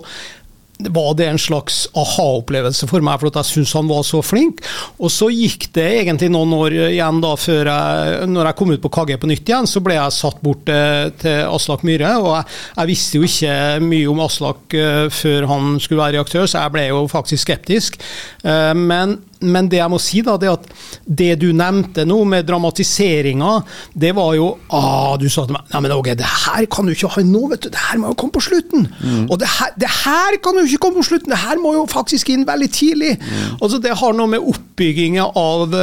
var 0.79 1.15
det 1.15 1.27
en 1.31 1.39
slags 1.39 1.85
aha-opplevelse 1.95 2.89
for 2.91 3.05
meg, 3.05 3.21
for 3.21 3.31
at 3.31 3.39
jeg 3.41 3.51
syntes 3.51 3.75
han 3.79 3.91
var 3.91 4.03
så 4.07 4.21
flink. 4.25 4.63
Og 4.99 5.13
så 5.13 5.29
gikk 5.31 5.69
det 5.77 5.87
egentlig 6.01 6.31
noen 6.35 6.55
år 6.57 6.77
igjen 6.89 7.21
da, 7.23 7.35
før 7.39 7.71
jeg, 7.71 8.31
når 8.33 8.51
jeg 8.51 8.59
kom 8.59 8.75
ut 8.75 8.83
på 8.83 8.93
KG 8.97 9.15
på 9.23 9.31
nytt 9.31 9.53
igjen, 9.53 9.71
så 9.71 9.83
ble 9.85 9.99
jeg 9.99 10.17
satt 10.17 10.41
bort 10.45 10.65
til, 10.67 11.13
til 11.23 11.45
Aslak 11.47 11.85
Myhre. 11.87 12.17
Og 12.21 12.31
jeg, 12.33 12.49
jeg, 12.75 12.91
visste 12.91 13.21
jo 13.21 13.29
ikke 13.29 13.55
mye 13.87 14.11
om 14.11 14.25
Aslak 14.27 14.79
uh, 14.79 15.07
før 15.15 15.49
han 15.53 15.79
skulle 15.79 16.03
være 16.03 16.19
reaktør, 16.19 16.49
så 16.51 16.65
jeg 16.65 16.75
ble 16.75 16.89
jo 16.91 17.05
faktisk 17.13 17.47
skeptisk. 17.47 18.01
Uh, 18.43 18.75
men 18.75 19.19
men 19.45 19.69
det 19.71 19.81
jeg 19.81 19.93
må 19.93 20.01
si, 20.03 20.23
da, 20.25 20.37
det 20.41 20.51
at 20.53 20.67
det 21.05 21.33
du 21.43 21.49
nevnte 21.57 22.05
nå 22.09 22.21
med 22.29 22.47
dramatiseringa, 22.49 23.53
det 23.95 24.15
var 24.17 24.35
jo 24.39 24.51
ah, 24.75 25.15
Du 25.21 25.27
sa 25.31 25.45
til 25.47 25.57
meg 25.57 25.73
Nei, 25.75 25.83
men 25.85 25.95
OK, 25.97 26.11
det 26.19 26.29
her 26.29 26.67
kan 26.71 26.87
du 26.87 26.95
ikke 26.95 27.11
ha 27.15 27.25
nå, 27.27 27.45
vet 27.51 27.67
du. 27.67 27.71
Det 27.75 27.83
her 27.89 28.01
må 28.01 28.13
jo 28.13 28.19
komme 28.21 28.37
på 28.37 28.45
slutten. 28.47 28.87
Mm. 29.01 29.25
Og 29.29 29.39
det 29.41 29.49
her, 29.51 29.73
det 29.81 29.91
her, 29.91 30.39
kan 30.45 30.59
jo 30.59 30.67
ikke 30.67 30.83
komme 30.85 31.03
på 31.03 31.09
slutten. 31.11 31.33
Det 31.33 31.41
her 31.41 31.61
må 31.63 31.75
jo 31.77 31.87
faktisk 31.91 32.31
inn 32.35 32.47
veldig 32.47 32.71
tidlig. 32.75 33.15
Mm. 33.21 33.57
Altså, 33.59 33.81
det 33.83 33.97
har 33.99 34.15
noe 34.17 34.31
med 34.31 34.45
oppbygginga 34.53 35.27
av, 35.41 35.75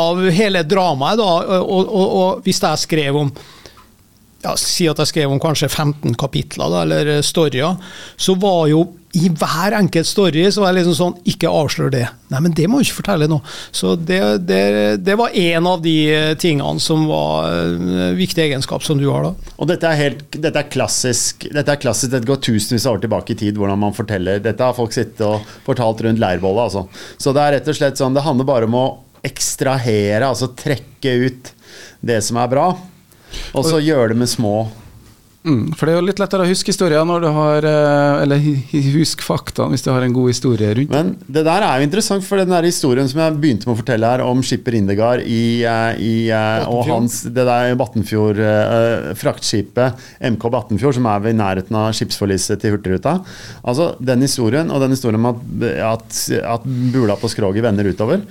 av, 0.00 0.20
hele 0.34 0.64
dramaet, 0.68 1.20
da. 1.20 1.30
Og, 1.30 1.64
og, 1.64 1.94
og, 2.02 2.12
og 2.20 2.44
hvis 2.46 2.62
jeg 2.64 2.84
skrev 2.84 3.20
om 3.24 3.32
ja, 4.44 4.54
Si 4.56 4.88
at 4.88 5.00
jeg 5.02 5.10
skrev 5.10 5.34
om 5.34 5.42
kanskje 5.42 5.68
15 5.68 6.16
kapitler, 6.20 6.72
da, 6.72 6.84
eller 6.86 7.20
storyer, 7.26 7.76
så 8.20 8.36
var 8.40 8.66
jo 8.72 8.86
i 9.18 9.26
hver 9.26 9.74
enkelt 9.74 10.06
story 10.06 10.44
så 10.54 10.62
var 10.62 10.70
det 10.70 10.84
liksom 10.84 10.94
sånn 10.94 11.14
Ikke 11.32 11.50
avslør 11.50 11.88
det. 11.90 12.04
Nei, 12.30 12.40
men 12.44 12.52
det 12.54 12.68
må 12.70 12.78
du 12.78 12.84
ikke 12.84 13.00
fortelle 13.00 13.26
nå. 13.30 13.40
Så 13.74 13.96
det, 13.98 14.20
det, 14.46 14.60
det 15.02 15.16
var 15.18 15.34
en 15.34 15.66
av 15.66 15.82
de 15.82 15.94
tingene 16.38 16.82
som 16.82 17.08
var 17.10 17.48
eh, 17.50 18.12
viktig 18.14 18.44
egenskap 18.44 18.86
som 18.86 19.00
du 19.00 19.08
har, 19.08 19.26
da. 19.26 19.50
Og 19.58 19.70
dette 19.70 19.90
er, 19.90 19.98
helt, 19.98 20.22
dette 20.38 20.62
er 20.62 20.70
klassisk. 20.70 21.48
Dette 21.50 21.74
er 21.74 21.82
klassisk, 21.82 22.12
dette 22.14 22.30
går 22.30 22.38
tusenvis 22.46 22.86
av 22.86 23.00
år 23.00 23.02
tilbake 23.02 23.34
i 23.34 23.40
tid, 23.42 23.58
hvordan 23.58 23.82
man 23.82 23.96
forteller. 23.96 24.38
Dette 24.44 24.62
har 24.62 24.78
folk 24.78 24.94
sittet 24.94 25.24
og 25.26 25.42
fortalt 25.66 26.04
rundt 26.06 26.22
leirbålet, 26.22 26.68
altså. 26.68 26.86
Så 27.18 27.34
det 27.34 27.42
er 27.42 27.56
rett 27.58 27.72
og 27.72 27.80
slett 27.80 27.98
sånn, 27.98 28.14
det 28.14 28.26
handler 28.26 28.46
bare 28.46 28.70
om 28.70 28.78
å 28.78 28.86
ekstrahere, 29.26 30.22
altså 30.22 30.52
trekke 30.56 31.18
ut 31.26 31.50
det 32.06 32.22
som 32.24 32.38
er 32.40 32.48
bra, 32.54 32.70
og 33.54 33.66
så 33.66 33.80
gjør 33.82 34.12
det 34.12 34.20
med 34.22 34.30
små 34.30 34.54
Mm, 35.40 35.70
for 35.72 35.88
det 35.88 35.94
er 35.94 35.96
jo 35.96 36.04
litt 36.04 36.18
lettere 36.20 36.44
å 36.44 36.50
huske 36.50 36.68
historier 36.68 37.04
når 37.08 37.22
du 37.24 37.26
har 37.32 37.64
eh, 37.64 38.18
Eller 38.26 38.42
husk 38.92 39.22
fakta 39.24 39.64
hvis 39.72 39.86
du 39.86 39.88
har 39.88 40.04
en 40.04 40.12
god 40.12 40.28
historie 40.28 40.74
rundt. 40.76 40.92
Men 40.92 41.14
det 41.32 41.46
der 41.46 41.64
er 41.64 41.80
jo 41.80 41.86
interessant, 41.86 42.26
for 42.26 42.36
den 42.36 42.52
der 42.52 42.68
historien 42.68 43.08
som 43.08 43.22
jeg 43.22 43.38
begynte 43.40 43.64
med 43.64 43.72
å 43.72 43.80
fortelle 43.80 44.10
her, 44.12 44.24
om 44.26 44.42
skipper 44.44 44.76
Indegard 44.76 45.24
i, 45.24 45.62
eh, 45.64 45.96
i, 45.96 46.12
eh, 46.28 46.68
og 46.68 46.84
hans 46.90 47.22
Det 47.24 47.46
der 47.48 47.72
Battenfjord 47.80 48.40
uh, 48.42 49.14
fraktskipet 49.16 50.04
MK 50.34 50.44
Battenfjord, 50.52 50.98
som 50.98 51.08
er 51.08 51.24
ved 51.24 51.38
nærheten 51.40 51.78
av 51.78 51.94
skipsforliset 51.96 52.60
til 52.60 52.76
Hurtigruta. 52.76 53.16
Altså, 53.64 53.94
den 53.96 54.26
historien, 54.26 54.68
og 54.68 54.84
den 54.84 54.92
historien 54.92 55.22
om 55.22 55.30
at, 55.32 55.42
at, 55.94 56.20
at 56.52 56.68
bula 56.92 57.16
på 57.16 57.32
skroget 57.32 57.64
vender 57.64 57.88
utover, 57.88 58.26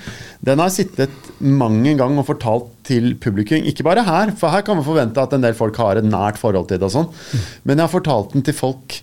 den 0.45 0.62
har 0.62 0.69
sittet 0.73 1.33
mang 1.41 1.81
en 1.88 1.97
gang 1.99 2.21
og 2.21 2.29
fortalt 2.29 2.69
til 2.89 3.13
publikum. 3.21 3.63
Ikke 3.69 3.86
bare 3.86 4.04
her, 4.06 4.34
for 4.38 4.54
her 4.54 4.65
kan 4.65 4.80
vi 4.80 4.88
forvente 4.88 5.21
at 5.21 5.34
en 5.36 5.45
del 5.45 5.58
folk 5.58 5.78
har 5.80 5.99
et 5.99 6.08
nært 6.08 6.39
forhold 6.41 6.69
til 6.69 6.82
det. 6.82 6.89
og 6.89 6.95
sånn. 6.95 7.10
Men 7.63 7.78
jeg 7.78 7.86
har 7.86 7.93
fortalt 7.93 8.36
den 8.36 8.45
til 8.45 8.58
folk 8.58 8.99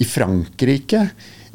i 0.00 0.08
Frankrike, 0.08 1.02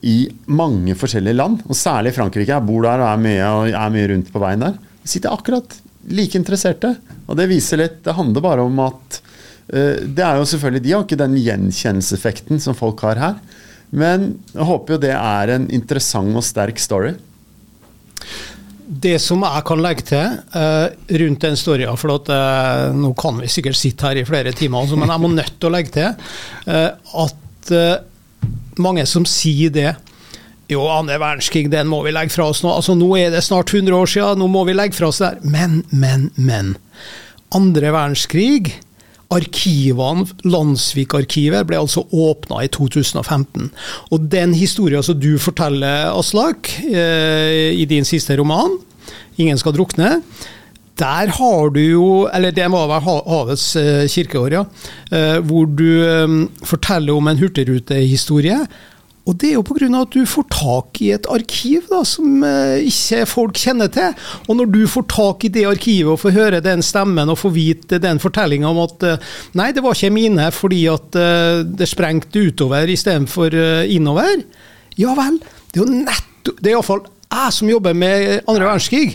i 0.08 0.18
mange 0.50 0.96
forskjellige 0.98 1.38
land. 1.38 1.64
Og 1.68 1.78
særlig 1.78 2.14
i 2.14 2.18
Frankrike. 2.18 2.54
Jeg 2.54 2.68
bor 2.68 2.86
der 2.88 3.04
og 3.04 3.10
er 3.12 3.22
mye, 3.22 3.50
og 3.50 3.74
er 3.74 3.94
mye 3.94 4.12
rundt 4.14 4.32
på 4.34 4.42
veien 4.42 4.66
der. 4.66 4.78
De 5.02 5.10
sitter 5.10 5.34
akkurat 5.34 5.78
like 6.10 6.38
interesserte. 6.38 6.96
Og 7.28 7.38
det 7.38 7.50
viser 7.52 7.82
litt 7.82 8.00
Det 8.04 8.16
handler 8.18 8.44
bare 8.44 8.64
om 8.66 8.80
at 8.84 9.20
uh, 9.72 10.02
Det 10.02 10.24
er 10.26 10.40
jo 10.40 10.48
selvfølgelig 10.50 10.84
De 10.84 10.94
har 10.96 11.04
ikke 11.06 11.20
den 11.22 11.38
gjenkjennelseseffekten 11.38 12.62
som 12.64 12.78
folk 12.78 13.04
har 13.06 13.22
her. 13.22 13.36
Men 13.92 14.32
jeg 14.54 14.66
håper 14.66 14.96
jo 14.96 15.04
det 15.04 15.14
er 15.14 15.54
en 15.54 15.68
interessant 15.74 16.34
og 16.40 16.46
sterk 16.48 16.80
story 16.82 17.14
det 18.92 19.16
som 19.24 19.44
jeg 19.46 19.64
kan 19.68 19.82
legge 19.84 20.04
til 20.10 20.38
uh, 20.52 20.92
rundt 21.22 21.46
den 21.46 21.58
storya, 21.60 21.94
for 22.00 22.18
at, 22.18 22.32
uh, 22.32 22.92
nå 22.96 23.14
kan 23.20 23.40
vi 23.40 23.50
sikkert 23.52 23.80
sitte 23.80 24.10
her 24.10 24.20
i 24.20 24.28
flere 24.28 24.52
timer, 24.56 24.84
altså, 24.84 25.00
men 25.00 25.14
jeg 25.14 25.24
må 25.24 25.32
nødt 25.32 25.56
til 25.56 25.70
å 25.70 25.74
legge 25.78 25.94
til 25.96 26.10
uh, 26.68 26.90
at 27.26 27.38
mange 28.82 29.04
som 29.08 29.24
sier 29.30 29.72
det 29.72 29.92
jo, 30.72 30.86
andre 30.88 31.20
verdenskrig, 31.20 31.68
den 31.72 31.90
må 31.92 32.00
vi 32.06 32.14
legge 32.16 32.34
fra 32.34 32.48
oss 32.52 32.62
nå. 32.64 32.72
Altså, 32.72 32.96
nå 32.96 33.10
er 33.20 33.32
det 33.34 33.44
snart 33.44 33.74
100 33.74 33.96
år 33.96 34.10
siden, 34.10 34.40
nå 34.40 34.48
må 34.52 34.64
vi 34.68 34.76
legge 34.76 34.96
fra 34.96 35.10
oss 35.12 35.20
det 35.22 35.34
der. 35.34 35.52
Men, 35.52 35.82
men, 35.92 36.30
men. 36.40 36.74
Andre 37.56 37.92
verdenskrig 37.92 38.72
Arkivene, 39.32 40.28
Landsvikarkivet, 40.44 41.66
ble 41.68 41.80
altså 41.80 42.04
åpna 42.12 42.64
i 42.66 42.72
2015. 42.72 43.70
Og 44.12 44.30
den 44.32 44.56
historien 44.58 45.04
som 45.06 45.20
du 45.20 45.36
forteller, 45.42 46.12
Aslak, 46.12 46.70
eh, 46.92 47.72
i 47.72 47.86
din 47.86 48.06
siste 48.06 48.38
roman, 48.38 48.78
'Ingen 49.38 49.58
skal 49.58 49.74
drukne', 49.74 50.22
der 51.00 51.28
har 51.28 51.70
du 51.70 51.80
jo 51.80 52.30
Eller 52.34 52.52
det 52.52 52.70
var 52.70 52.88
vel 52.88 53.02
Havets 53.02 53.76
eh, 53.76 54.08
kirkeår, 54.08 54.52
ja. 54.52 54.66
Eh, 55.12 55.40
hvor 55.40 55.66
du 55.66 56.52
forteller 56.64 57.14
om 57.16 57.28
en 57.28 57.38
hurtigrutehistorie 57.38 58.68
og 59.30 59.38
det 59.38 59.52
er 59.52 59.60
jo 59.60 59.64
pga. 59.66 59.90
at 60.02 60.16
du 60.16 60.26
får 60.26 60.46
tak 60.50 61.02
i 61.06 61.12
et 61.14 61.28
arkiv 61.30 61.86
da, 61.92 62.02
som 62.08 62.42
eh, 62.44 62.88
ikke 62.90 63.26
folk 63.30 63.60
kjenner 63.60 63.92
til. 63.94 64.16
Og 64.50 64.58
når 64.58 64.72
du 64.74 64.82
får 64.90 65.06
tak 65.14 65.46
i 65.46 65.52
det 65.54 65.68
arkivet 65.70 66.10
og 66.10 66.20
får 66.24 66.36
høre 66.38 66.64
den 66.66 66.82
stemmen 66.82 67.30
og 67.30 67.38
får 67.38 67.54
vite 67.54 68.02
den 68.02 68.22
fortellinga 68.22 68.72
om 68.72 68.82
at 68.82 69.06
eh, 69.06 69.32
nei, 69.60 69.70
det 69.76 69.86
var 69.86 69.98
ikke 69.98 70.16
mine 70.16 70.50
fordi 70.56 70.82
at 70.90 71.18
eh, 71.22 71.62
det 71.70 71.90
sprengte 71.90 72.48
utover 72.50 72.90
istedenfor 72.90 73.54
innover, 73.86 74.42
ja 74.98 75.14
vel. 75.18 75.38
Det 75.72 75.80
er 75.80 75.86
jo 75.86 76.02
nettopp 76.02 76.58
Det 76.58 76.72
er 76.72 76.74
iallfall 76.74 77.06
jeg 77.32 77.54
som 77.56 77.70
jobber 77.70 77.94
med 77.96 78.42
andre 78.50 78.66
verdenskrig. 78.66 79.14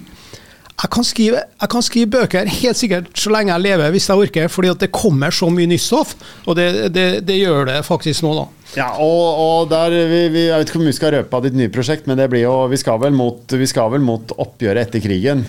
Jeg 0.77 0.93
kan, 0.93 1.05
skrive, 1.09 1.41
jeg 1.41 1.71
kan 1.73 1.85
skrive 1.85 2.09
bøker 2.13 2.49
helt 2.53 2.77
sikkert 2.77 3.07
så 3.17 3.31
lenge 3.33 3.55
jeg 3.55 3.65
lever, 3.65 3.93
hvis 3.95 4.11
jeg 4.11 4.21
orker, 4.27 4.51
fordi 4.53 4.69
at 4.75 4.83
det 4.83 4.91
kommer 4.93 5.33
så 5.33 5.49
mye 5.49 5.71
nytt 5.71 5.81
stoff. 5.81 6.13
Og 6.45 6.59
det, 6.59 6.67
det, 6.93 7.07
det 7.25 7.39
gjør 7.39 7.71
det 7.71 7.79
faktisk 7.87 8.27
nå, 8.27 8.35
da. 8.37 8.45
Ja, 8.77 8.91
og, 9.01 9.41
og 9.41 9.71
der, 9.71 9.95
vi, 10.11 10.21
vi, 10.35 10.43
Jeg 10.51 10.59
vet 10.61 10.69
ikke 10.69 10.83
mye 10.83 10.91
vi 10.91 10.99
skal 10.99 11.15
røpe 11.15 11.39
av 11.39 11.47
ditt 11.47 11.57
nye 11.57 11.73
prosjekt, 11.73 12.05
men 12.11 12.21
det 12.21 12.29
blir 12.33 12.45
jo, 12.45 12.59
vi 12.69 12.81
skal 12.83 13.01
vel 13.01 13.17
mot, 13.17 13.57
vi 13.57 13.71
skal 13.71 13.89
vel 13.95 14.05
mot 14.05 14.37
oppgjøret 14.37 14.85
etter 14.85 15.05
krigen. 15.05 15.47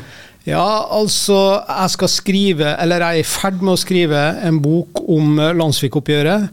Ja, 0.47 0.87
altså 0.95 1.59
Jeg 1.59 1.91
skal 1.97 2.13
skrive, 2.13 2.71
eller 2.79 3.03
jeg 3.03 3.19
er 3.19 3.25
i 3.25 3.27
ferd 3.27 3.59
med 3.59 3.75
å 3.75 3.83
skrive 3.83 4.23
en 4.47 4.61
bok 4.63 5.03
om 5.11 5.41
landssvikoppgjøret. 5.59 6.47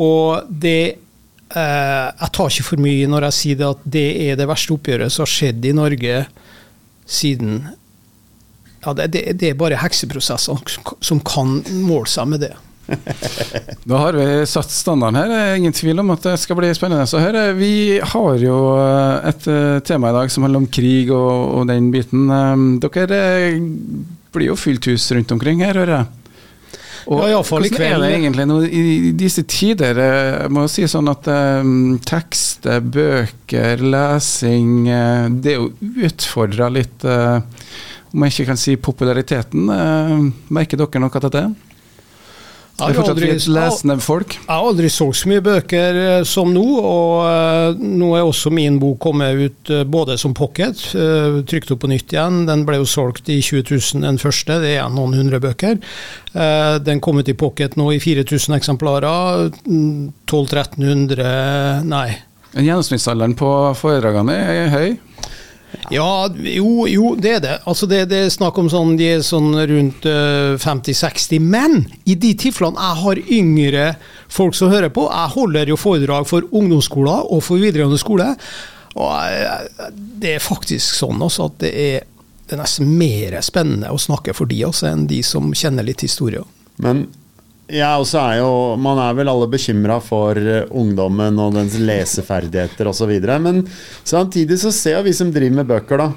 Og 0.00 0.48
det 0.48 0.78
eh, 0.88 2.08
Jeg 2.08 2.32
tar 2.32 2.48
ikke 2.48 2.68
for 2.72 2.88
mye 2.88 3.10
når 3.10 3.28
jeg 3.28 3.40
sier 3.42 3.60
det 3.60 3.68
at 3.68 3.84
det 3.84 4.08
er 4.30 4.40
det 4.40 4.48
verste 4.48 4.72
oppgjøret 4.78 5.12
som 5.12 5.26
har 5.26 5.34
skjedd 5.36 5.68
i 5.68 5.76
Norge 5.76 6.22
siden 7.04 7.66
ja, 8.84 8.94
det, 8.96 9.08
det, 9.14 9.24
det 9.40 9.50
er 9.52 9.58
bare 9.58 9.80
hekseprosesser 9.80 10.60
som 11.04 11.24
kan 11.26 11.58
måle 11.84 12.10
seg 12.10 12.30
med 12.30 12.46
det. 12.46 12.54
Da 13.84 13.96
har 13.96 14.12
vi 14.12 14.46
satt 14.46 14.70
standarden 14.70 15.18
her. 15.18 15.28
Det 15.28 15.38
er 15.40 15.60
ingen 15.60 15.76
tvil 15.76 16.00
om 16.02 16.12
at 16.14 16.24
det 16.26 16.36
skal 16.42 16.58
bli 16.58 16.72
spennende 16.76 17.06
å 17.06 17.22
høre. 17.22 17.46
Vi 17.58 18.00
har 18.14 18.42
jo 18.42 18.58
eh, 18.80 19.30
et 19.30 19.48
eh, 19.50 19.78
tema 19.86 20.10
i 20.10 20.18
dag 20.18 20.32
som 20.32 20.46
handler 20.46 20.64
om 20.64 20.72
krig 20.72 21.12
og, 21.14 21.60
og 21.60 21.70
den 21.70 21.90
biten. 21.94 22.28
Eh, 22.28 22.66
dere 22.84 23.22
blir 24.34 24.52
jo 24.52 24.58
fylt 24.58 24.90
hus 24.90 25.08
rundt 25.14 25.32
omkring 25.34 25.64
her, 25.64 25.76
hører 25.78 25.98
jeg. 26.00 26.12
Og 27.04 27.26
ja, 27.28 27.40
hvordan 27.44 27.82
er 27.84 27.98
det 28.00 28.12
egentlig 28.14 28.44
nå 28.48 28.54
i 28.64 29.10
disse 29.12 29.42
tider? 29.44 29.98
Jeg 30.00 30.52
må 30.56 30.62
si 30.72 30.86
sånn 30.88 31.10
at 31.12 31.26
um, 31.28 31.98
tekster, 32.00 32.80
bøker, 32.80 33.82
lesing 33.84 34.86
Det 35.44 35.52
er 35.52 35.58
jo 35.58 35.66
utfordra 36.08 36.70
litt, 36.72 37.04
uh, 37.04 37.44
om 38.14 38.24
jeg 38.24 38.34
ikke 38.36 38.50
kan 38.52 38.60
si 38.60 38.76
populariteten. 38.78 39.68
Uh, 39.68 40.28
merker 40.54 40.78
dere 40.80 41.02
noe 41.02 41.20
til 41.20 41.32
det? 41.34 41.46
Er 42.74 42.88
har 42.90 42.96
fortsatt 42.96 43.20
litt 43.22 43.44
lesende 43.54 43.94
folk. 44.02 44.32
Jeg 44.34 44.50
har 44.50 44.64
aldri 44.66 44.88
solgt 44.90 45.20
så 45.20 45.28
mye 45.30 45.42
bøker 45.46 45.98
eh, 46.00 46.24
som 46.26 46.50
nå, 46.50 46.62
og 46.80 47.20
eh, 47.22 47.84
nå 48.00 48.08
er 48.18 48.26
også 48.26 48.50
min 48.50 48.80
bok 48.82 48.98
kommet 49.04 49.38
ut 49.38 49.70
eh, 49.70 49.84
både 49.86 50.16
som 50.18 50.34
pocket, 50.34 50.82
eh, 50.98 51.38
trykt 51.46 51.70
opp 51.70 51.84
på 51.84 51.90
nytt 51.92 52.10
igjen. 52.16 52.40
Den 52.48 52.64
ble 52.66 52.80
jo 52.80 52.88
solgt 52.90 53.30
i 53.30 53.38
20 53.38 53.62
000 53.70 54.02
den 54.08 54.18
første, 54.18 54.58
det 54.64 54.74
er 54.80 54.90
noen 54.90 55.14
hundre 55.14 55.38
bøker. 55.44 55.78
Eh, 56.34 56.74
Den 56.82 56.98
kom 56.98 57.22
ut 57.22 57.30
i 57.30 57.36
pocket 57.38 57.78
nå 57.78 57.92
i 57.94 58.02
4000 58.02 58.58
eksemplarer. 58.58 59.52
mm, 59.70 60.10
1200-1300 60.26 61.86
Nei. 61.86 62.08
Gjennomsnittsalderen 62.58 63.38
på 63.38 63.52
foredragene 63.78 64.34
er 64.34 64.74
høy. 64.74 64.96
Ja, 65.92 66.26
jo, 66.28 66.86
jo, 66.90 67.14
det 67.20 67.32
er 67.36 67.42
det. 67.44 67.54
Altså 67.68 67.88
det, 67.90 68.04
det 68.10 68.20
er 68.24 68.32
snakk 68.32 68.58
om 68.60 68.70
sånn, 68.72 68.94
de 69.00 69.08
er 69.14 69.24
sånn 69.26 69.52
rundt 69.70 70.06
uh, 70.08 70.54
50-60. 70.60 71.42
Men 71.42 71.84
i 72.08 72.16
de 72.20 72.34
tilfellene 72.40 72.80
jeg 72.80 73.00
har 73.02 73.22
yngre 73.38 73.88
folk 74.32 74.56
som 74.58 74.72
hører 74.72 74.92
på, 74.94 75.06
jeg 75.10 75.34
holder 75.34 75.72
jo 75.72 75.80
foredrag 75.80 76.28
for 76.30 76.46
ungdomsskoler 76.50 77.28
og 77.32 77.44
for 77.46 77.62
videregående 77.62 78.00
skole, 78.00 78.30
og 78.94 79.10
jeg, 79.26 79.92
det 80.22 80.36
er 80.36 80.42
faktisk 80.42 80.94
sånn 81.00 81.22
også 81.24 81.48
at 81.48 81.56
det 81.64 81.72
er, 81.74 82.04
det 82.46 82.54
er 82.54 82.60
nesten 82.62 82.92
mer 82.98 83.34
spennende 83.42 83.90
å 83.90 83.98
snakke 83.98 84.34
for 84.36 84.50
de 84.50 84.60
også 84.68 84.86
enn 84.92 85.08
de 85.10 85.18
som 85.26 85.50
kjenner 85.56 85.86
litt 85.86 86.04
historie. 86.06 86.44
Men 86.82 87.06
jeg 87.70 88.00
også 88.00 88.18
er 88.20 88.38
jo 88.42 88.50
Man 88.80 88.98
er 89.00 89.14
vel 89.16 89.30
alle 89.32 89.48
bekymra 89.48 89.96
for 90.04 90.36
eh, 90.36 90.66
ungdommen 90.68 91.38
og 91.40 91.54
dens 91.56 91.76
leseferdigheter 91.80 92.90
osv. 92.90 93.12
Men 93.40 93.62
samtidig 94.04 94.58
så 94.60 94.72
ser 94.74 95.00
vi 95.06 95.14
som 95.16 95.32
driver 95.32 95.62
med 95.62 95.70
bøker, 95.70 96.02
da 96.02 96.10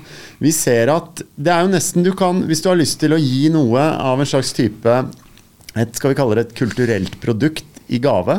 Vi 0.44 0.52
ser 0.56 0.92
at 0.92 1.24
det 1.36 1.54
er 1.54 1.64
jo 1.64 1.72
nesten 1.72 2.04
du 2.04 2.12
kan 2.18 2.44
Hvis 2.50 2.64
du 2.66 2.72
har 2.72 2.80
lyst 2.80 3.00
til 3.00 3.16
å 3.16 3.22
gi 3.22 3.48
noe 3.54 3.80
av 3.80 4.20
en 4.20 4.30
slags 4.30 4.52
type 4.58 4.92
et, 4.92 5.96
Skal 5.96 6.12
vi 6.12 6.20
kalle 6.20 6.38
det 6.38 6.48
et 6.48 6.58
kulturelt 6.58 7.20
produkt 7.24 7.66
i 7.88 8.02
gave, 8.04 8.34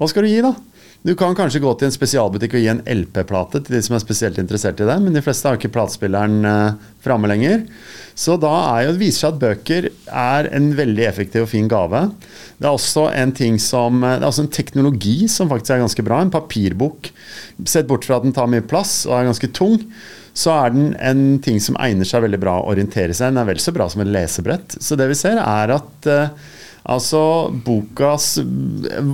hva 0.00 0.06
skal 0.08 0.24
du 0.24 0.30
gi, 0.30 0.38
da? 0.40 0.54
Du 1.02 1.16
kan 1.18 1.34
kanskje 1.34 1.58
gå 1.58 1.70
til 1.74 1.88
en 1.88 1.94
spesialbutikk 1.94 2.52
og 2.54 2.62
gi 2.62 2.68
en 2.70 2.80
LP-plate 2.86 3.64
til 3.64 3.74
de 3.74 3.80
som 3.82 3.96
er 3.96 4.02
spesielt 4.04 4.36
interessert 4.38 4.78
i 4.78 4.86
det, 4.86 4.94
men 5.02 5.16
de 5.16 5.22
fleste 5.24 5.48
har 5.48 5.58
ikke 5.58 5.72
platespilleren 5.74 6.46
eh, 6.46 6.76
framme 7.02 7.26
lenger. 7.26 7.64
Så 8.14 8.36
da 8.38 8.52
er 8.76 8.84
jo, 8.84 8.92
det 8.94 9.02
viser 9.02 9.24
seg 9.24 9.32
at 9.32 9.40
bøker 9.42 9.88
er 10.06 10.48
en 10.54 10.70
veldig 10.78 11.08
effektiv 11.08 11.48
og 11.48 11.50
fin 11.50 11.66
gave. 11.70 12.04
Det 12.54 12.70
er 12.70 12.78
også 12.78 13.08
en 13.18 13.34
ting 13.34 13.58
som, 13.58 13.98
eh, 14.06 14.14
det 14.14 14.22
er 14.22 14.30
også 14.30 14.46
en 14.46 14.54
teknologi 14.54 15.16
som 15.26 15.50
faktisk 15.50 15.74
er 15.74 15.82
ganske 15.82 16.06
bra. 16.06 16.22
En 16.22 16.30
papirbok. 16.30 17.10
Sett 17.66 17.90
bort 17.90 18.06
fra 18.06 18.20
at 18.20 18.28
den 18.28 18.38
tar 18.38 18.50
mye 18.54 18.62
plass 18.62 19.00
og 19.08 19.18
er 19.18 19.30
ganske 19.32 19.50
tung, 19.58 19.80
så 20.38 20.54
er 20.54 20.74
den 20.76 20.92
en 21.02 21.26
ting 21.42 21.58
som 21.60 21.82
egner 21.82 22.06
seg 22.06 22.22
veldig 22.28 22.44
bra 22.46 22.60
å 22.60 22.70
orientere 22.76 23.10
seg 23.10 23.26
i. 23.26 23.34
Den 23.34 23.42
er 23.42 23.50
vel 23.50 23.66
så 23.66 23.74
bra 23.74 23.90
som 23.90 24.06
et 24.06 24.14
lesebrett. 24.14 24.78
Så 24.78 24.94
det 24.94 25.10
vi 25.10 25.18
ser, 25.18 25.42
er 25.42 25.74
at 25.80 26.12
eh, 26.14 26.52
Altså, 26.82 27.22
bokas 27.64 28.38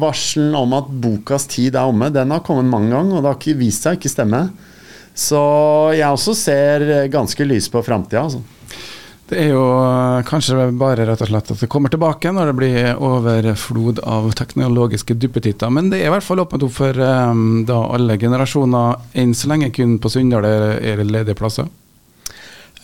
Varselen 0.00 0.54
om 0.56 0.72
at 0.78 0.88
bokas 0.88 1.44
tid 1.52 1.76
er 1.76 1.88
omme, 1.88 2.08
den 2.14 2.32
har 2.32 2.44
kommet 2.46 2.70
mange 2.70 2.94
ganger, 2.94 3.18
og 3.18 3.24
det 3.24 3.32
har 3.32 3.40
ikke 3.40 3.60
vist 3.60 3.84
seg 3.84 3.98
ikke 3.98 4.12
stemme. 4.12 4.46
Så 5.18 5.40
jeg 5.98 6.08
også 6.08 6.36
ser 6.38 6.86
ganske 7.12 7.44
lys 7.44 7.68
på 7.72 7.82
framtida, 7.84 8.24
altså. 8.28 8.40
Det 9.28 9.36
er 9.42 9.50
jo 9.50 9.60
eh, 9.76 10.22
kanskje 10.24 10.70
bare 10.80 11.04
rett 11.04 11.20
og 11.20 11.28
slett 11.28 11.50
at 11.52 11.60
det 11.60 11.68
kommer 11.68 11.92
tilbake 11.92 12.30
når 12.32 12.48
det 12.48 12.54
blir 12.56 12.86
overflod 12.96 14.00
av 14.08 14.30
teknologiske 14.38 15.18
duppetitter. 15.20 15.68
Men 15.68 15.90
det 15.92 16.00
er 16.00 16.08
i 16.08 16.14
hvert 16.14 16.24
fall 16.24 16.40
åpnet 16.40 16.64
opp 16.64 16.72
for 16.78 16.96
um, 16.96 17.66
da 17.68 17.82
alle 17.92 18.16
generasjoner, 18.20 18.96
enn 19.20 19.36
så 19.36 19.50
lenge 19.52 19.68
kun 19.76 19.98
på 20.00 20.12
Sunndal 20.14 20.48
er 20.48 20.66
er 20.80 21.02
det 21.02 21.10
ledige 21.10 21.36
plasser. 21.36 21.68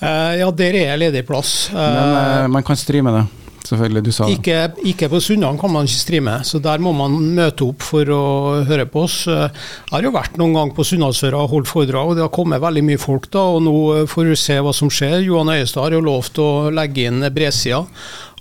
Uh, 0.03 0.35
ja, 0.37 0.51
der 0.53 0.77
er 0.83 1.01
ledig 1.01 1.25
plass. 1.25 1.71
Men 1.73 1.81
Eh, 1.81 2.43
eh, 2.43 2.49
man 2.49 2.63
kan 2.63 2.77
streame 2.77 3.15
det, 3.15 3.25
selvfølgelig. 3.69 4.03
Du 4.07 4.11
sa 4.13 4.27
det. 4.29 4.35
Ikke, 4.39 4.59
ikke 4.93 5.09
på 5.13 5.21
Sunnan 5.25 5.59
kan 5.61 5.73
man 5.73 5.89
ikke 5.89 6.01
streame, 6.03 6.35
så 6.45 6.61
der 6.63 6.83
må 6.85 6.93
man 6.97 7.15
møte 7.37 7.67
opp 7.69 7.83
for 7.87 8.11
å 8.15 8.21
høre 8.69 8.87
på 8.91 9.05
oss. 9.07 9.23
Eh, 9.31 9.49
Jeg 9.91 9.97
har 9.97 10.07
jo 10.09 10.13
vært 10.15 10.37
noen 10.41 10.55
gang 10.59 10.75
på 10.77 10.85
Sunndalsøra 10.87 11.41
og 11.45 11.51
holdt 11.55 11.71
foredrag, 11.71 12.13
og 12.13 12.19
det 12.19 12.25
har 12.27 12.35
kommet 12.35 12.63
veldig 12.65 12.85
mye 12.91 13.01
folk 13.03 13.31
da. 13.33 13.47
og 13.55 13.65
Nå 13.67 13.75
eh, 13.97 14.07
får 14.11 14.31
vi 14.33 14.39
se 14.45 14.61
hva 14.61 14.75
som 14.77 14.93
skjer. 14.93 15.21
Johan 15.27 15.55
Øyestad 15.57 15.87
har 15.87 15.97
jo 15.99 16.05
lovt 16.05 16.39
å 16.45 16.49
legge 16.75 17.09
inn 17.09 17.25
bredsida. 17.35 17.85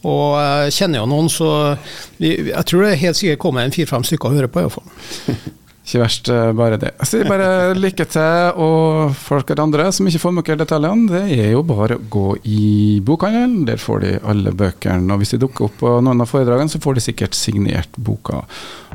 Og 0.04 0.34
jeg 0.36 0.74
kjenner 0.76 1.00
jo 1.00 1.08
noen, 1.08 1.30
så 1.32 1.50
jeg 2.20 2.64
tror 2.68 2.84
det 2.84 2.98
helt 3.00 3.16
sikkert 3.16 3.40
kommer 3.40 3.64
en 3.64 3.72
fire-fem 3.72 4.04
stykker 4.04 4.28
å 4.34 4.36
høre 4.36 4.50
på. 4.52 4.60
i 4.60 4.68
hvert 4.68 4.80
fall. 4.80 5.54
Ikke 5.84 6.00
verst, 6.00 6.30
eh, 6.32 6.52
bare 6.56 6.78
det. 6.80 6.94
Jeg 7.02 7.10
sier 7.10 7.28
bare 7.28 7.76
lykke 7.76 8.06
til, 8.08 8.60
og 8.64 9.12
folk 9.20 9.52
og 9.52 9.60
andre 9.60 9.90
som 9.92 10.08
ikke 10.08 10.22
får 10.22 10.34
med 10.38 10.46
dere 10.48 10.62
detaljene, 10.62 11.10
det 11.12 11.40
er 11.44 11.52
jo 11.52 11.64
bare 11.68 11.98
å 11.98 12.06
gå 12.10 12.38
i 12.48 13.02
bokhandelen. 13.04 13.66
Der 13.68 13.82
får 13.82 14.00
de 14.06 14.14
alle 14.24 14.54
bøkene. 14.56 15.12
Og 15.12 15.20
hvis 15.20 15.36
de 15.36 15.42
dukker 15.44 15.68
opp 15.68 15.78
på 15.82 15.92
noen 16.00 16.24
av 16.24 16.32
foredragene, 16.32 16.72
så 16.72 16.80
får 16.80 16.96
de 16.96 17.06
sikkert 17.10 17.36
signert 17.36 18.00
boka. 18.00 18.46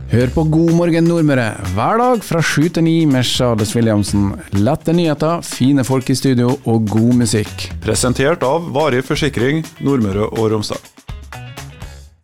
Hør 0.08 0.32
på 0.32 0.46
God 0.48 0.72
morgen 0.78 1.04
Nordmøre 1.04 1.50
hver 1.74 2.00
dag 2.00 2.24
fra 2.24 2.40
sju 2.40 2.70
til 2.72 2.86
ni 2.88 3.04
med 3.04 3.26
Charles 3.28 3.74
Williamsen. 3.76 4.30
Lette 4.56 4.96
nyheter, 4.96 5.44
fine 5.44 5.84
folk 5.84 6.08
i 6.08 6.16
studio 6.16 6.54
og 6.64 6.88
god 6.88 7.20
musikk. 7.20 7.68
Presentert 7.84 8.46
av 8.48 8.72
Varig 8.72 9.04
forsikring 9.04 9.60
Nordmøre 9.84 10.30
og 10.32 10.54
Romsdal. 10.54 10.80